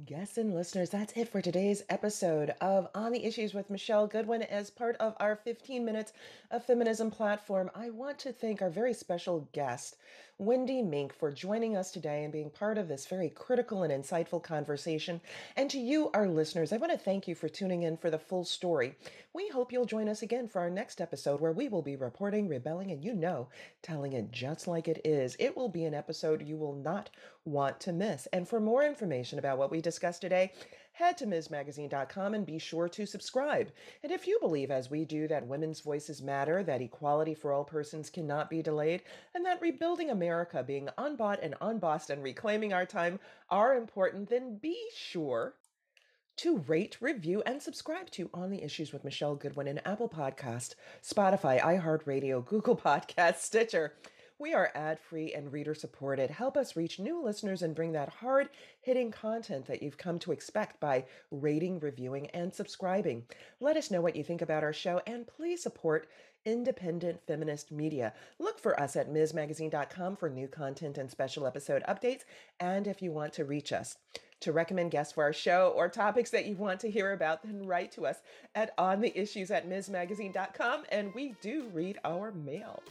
Yes, 0.09 0.39
and 0.39 0.55
listeners, 0.55 0.89
that's 0.89 1.13
it 1.15 1.29
for 1.29 1.39
today's 1.39 1.83
episode 1.87 2.55
of 2.61 2.87
On 2.95 3.11
the 3.11 3.23
Issues 3.23 3.53
with 3.53 3.69
Michelle 3.69 4.07
Goodwin. 4.07 4.41
As 4.41 4.71
part 4.71 4.95
of 4.95 5.15
our 5.19 5.35
15 5.35 5.85
Minutes 5.85 6.13
of 6.49 6.65
Feminism 6.65 7.11
platform, 7.11 7.69
I 7.75 7.91
want 7.91 8.17
to 8.19 8.33
thank 8.33 8.59
our 8.59 8.71
very 8.71 8.95
special 8.95 9.47
guest, 9.53 9.97
Wendy 10.41 10.81
Mink, 10.81 11.13
for 11.13 11.33
joining 11.33 11.75
us 11.75 11.91
today 11.91 12.23
and 12.23 12.31
being 12.31 12.49
part 12.49 12.77
of 12.77 12.87
this 12.87 13.05
very 13.05 13.29
critical 13.29 13.83
and 13.83 13.91
insightful 13.91 14.41
conversation. 14.41 15.19
And 15.57 15.69
to 15.69 15.77
you, 15.77 16.09
our 16.13 16.29
listeners, 16.29 16.71
I 16.71 16.77
want 16.77 16.93
to 16.93 16.97
thank 16.97 17.27
you 17.27 17.35
for 17.35 17.49
tuning 17.49 17.83
in 17.83 17.97
for 17.97 18.09
the 18.09 18.17
full 18.17 18.45
story. 18.45 18.95
We 19.33 19.49
hope 19.49 19.73
you'll 19.73 19.83
join 19.83 20.07
us 20.07 20.21
again 20.21 20.47
for 20.47 20.61
our 20.61 20.69
next 20.69 21.01
episode 21.01 21.41
where 21.41 21.51
we 21.51 21.67
will 21.67 21.81
be 21.81 21.97
reporting, 21.97 22.47
rebelling, 22.47 22.89
and 22.91 23.03
you 23.03 23.13
know, 23.13 23.49
telling 23.81 24.13
it 24.13 24.31
just 24.31 24.65
like 24.65 24.87
it 24.87 25.01
is. 25.03 25.35
It 25.39 25.57
will 25.57 25.67
be 25.67 25.83
an 25.83 25.93
episode 25.93 26.41
you 26.41 26.55
will 26.55 26.75
not 26.75 27.09
want 27.43 27.81
to 27.81 27.91
miss. 27.91 28.25
And 28.27 28.47
for 28.47 28.61
more 28.61 28.85
information 28.85 29.39
about 29.39 29.57
what 29.57 29.71
we 29.71 29.81
discussed 29.81 30.21
today, 30.21 30.53
head 30.99 31.17
to 31.17 31.25
MsMagazine.com 31.25 32.33
and 32.33 32.45
be 32.45 32.59
sure 32.59 32.89
to 32.89 33.05
subscribe. 33.05 33.71
And 34.03 34.11
if 34.11 34.27
you 34.27 34.37
believe, 34.41 34.69
as 34.69 34.91
we 34.91 35.05
do, 35.05 35.29
that 35.29 35.47
women's 35.47 35.79
voices 35.79 36.21
matter, 36.21 36.61
that 36.63 36.81
equality 36.81 37.33
for 37.33 37.53
all 37.53 37.63
persons 37.63 38.09
cannot 38.09 38.49
be 38.49 38.61
delayed, 38.61 39.03
and 39.33 39.45
that 39.45 39.61
rebuilding 39.61 40.09
America, 40.09 40.61
being 40.61 40.89
unbought 40.97 41.39
and 41.41 41.55
unbossed, 41.61 42.09
and 42.09 42.21
reclaiming 42.21 42.73
our 42.73 42.85
time 42.85 43.17
are 43.49 43.77
important, 43.77 44.29
then 44.29 44.57
be 44.57 44.77
sure 44.93 45.53
to 46.35 46.57
rate, 46.67 46.97
review, 46.99 47.41
and 47.45 47.61
subscribe 47.61 48.11
to 48.11 48.29
On 48.33 48.49
the 48.49 48.61
Issues 48.61 48.91
with 48.91 49.05
Michelle 49.05 49.35
Goodwin 49.35 49.69
in 49.69 49.79
Apple 49.79 50.09
Podcast, 50.09 50.75
Spotify, 51.01 51.61
iHeartRadio, 51.61 52.45
Google 52.45 52.75
Podcast, 52.75 53.37
Stitcher. 53.37 53.93
We 54.39 54.53
are 54.53 54.71
ad 54.73 55.01
free 55.01 55.33
and 55.33 55.51
reader 55.51 55.75
supported. 55.75 56.31
Help 56.31 56.55
us 56.55 56.77
reach 56.77 56.97
new 56.97 57.21
listeners 57.21 57.61
and 57.61 57.75
bring 57.75 57.91
that 57.91 58.07
hard 58.07 58.47
hitting 58.79 59.11
content 59.11 59.65
that 59.65 59.83
you've 59.83 59.97
come 59.97 60.17
to 60.19 60.31
expect 60.31 60.79
by 60.79 61.03
rating, 61.29 61.81
reviewing, 61.81 62.27
and 62.27 62.53
subscribing. 62.53 63.25
Let 63.59 63.75
us 63.75 63.91
know 63.91 63.99
what 63.99 64.15
you 64.15 64.23
think 64.23 64.41
about 64.41 64.63
our 64.63 64.71
show 64.71 65.01
and 65.05 65.27
please 65.27 65.61
support 65.61 66.07
independent 66.45 67.19
feminist 67.27 67.69
media. 67.69 68.13
Look 68.39 68.59
for 68.59 68.79
us 68.79 68.95
at 68.95 69.11
MsMagazine.com 69.11 70.15
for 70.15 70.29
new 70.29 70.47
content 70.47 70.97
and 70.97 71.11
special 71.11 71.45
episode 71.45 71.83
updates, 71.83 72.23
and 72.61 72.87
if 72.87 73.01
you 73.01 73.11
want 73.11 73.33
to 73.33 73.43
reach 73.43 73.73
us. 73.73 73.97
To 74.39 74.53
recommend 74.53 74.91
guests 74.91 75.11
for 75.11 75.23
our 75.23 75.33
show 75.33 75.73
or 75.75 75.89
topics 75.89 76.29
that 76.29 76.45
you 76.45 76.55
want 76.55 76.79
to 76.79 76.89
hear 76.89 77.11
about, 77.11 77.43
then 77.43 77.67
write 77.67 77.91
to 77.91 78.05
us 78.05 78.21
at 78.55 78.75
ontheissues 78.77 79.51
at 79.51 79.69
MsMagazine.com, 79.69 80.83
and 80.93 81.13
we 81.13 81.35
do 81.41 81.67
read 81.73 81.99
our 82.05 82.31
mail. 82.31 82.81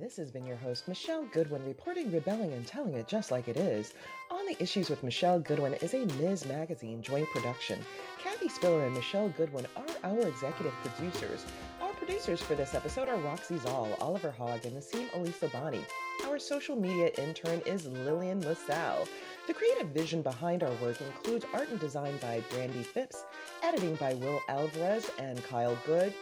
This 0.00 0.16
has 0.16 0.30
been 0.30 0.46
your 0.46 0.56
host, 0.56 0.88
Michelle 0.88 1.24
Goodwin, 1.32 1.64
reporting, 1.64 2.10
rebelling, 2.10 2.52
and 2.52 2.66
telling 2.66 2.94
it 2.94 3.06
just 3.06 3.30
like 3.30 3.48
it 3.48 3.56
is. 3.56 3.94
On 4.30 4.44
the 4.46 4.60
Issues 4.62 4.90
with 4.90 5.02
Michelle 5.02 5.38
Goodwin 5.38 5.74
is 5.74 5.94
a 5.94 6.04
Ms. 6.20 6.46
Magazine 6.46 7.02
joint 7.02 7.28
production. 7.30 7.78
Kathy 8.18 8.48
Spillar 8.48 8.86
and 8.86 8.94
Michelle 8.94 9.28
Goodwin 9.30 9.66
are 9.76 10.10
our 10.10 10.20
executive 10.20 10.72
producers. 10.82 11.44
Our 11.80 11.92
producers 11.92 12.40
for 12.40 12.54
this 12.54 12.74
episode 12.74 13.08
are 13.08 13.16
Roxy 13.16 13.56
Szal, 13.56 13.96
Oliver 14.00 14.30
Haug, 14.30 14.64
and 14.64 14.76
Nassim 14.76 15.52
Bani. 15.52 15.80
Our 16.26 16.38
social 16.38 16.76
media 16.76 17.10
intern 17.18 17.60
is 17.66 17.86
Lillian 17.86 18.40
LaSalle. 18.40 19.06
The 19.46 19.54
creative 19.54 19.88
vision 19.88 20.22
behind 20.22 20.62
our 20.62 20.72
work 20.82 21.00
includes 21.00 21.46
art 21.52 21.68
and 21.68 21.78
design 21.78 22.16
by 22.18 22.42
Brandy 22.50 22.82
Phipps, 22.82 23.24
editing 23.62 23.94
by 23.96 24.14
Will 24.14 24.40
Alvarez 24.48 25.10
and 25.18 25.42
Kyle 25.44 25.78
Good, 25.86 26.14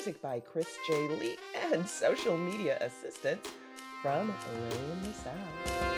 music 0.00 0.22
by 0.22 0.40
Chris 0.40 0.68
J. 0.88 1.08
Lee, 1.08 1.36
and 1.72 1.88
social 1.88 2.36
media 2.36 2.78
assistance 2.80 3.48
from 4.02 4.34
Lillian 4.70 5.02
LaSalle. 5.04 5.89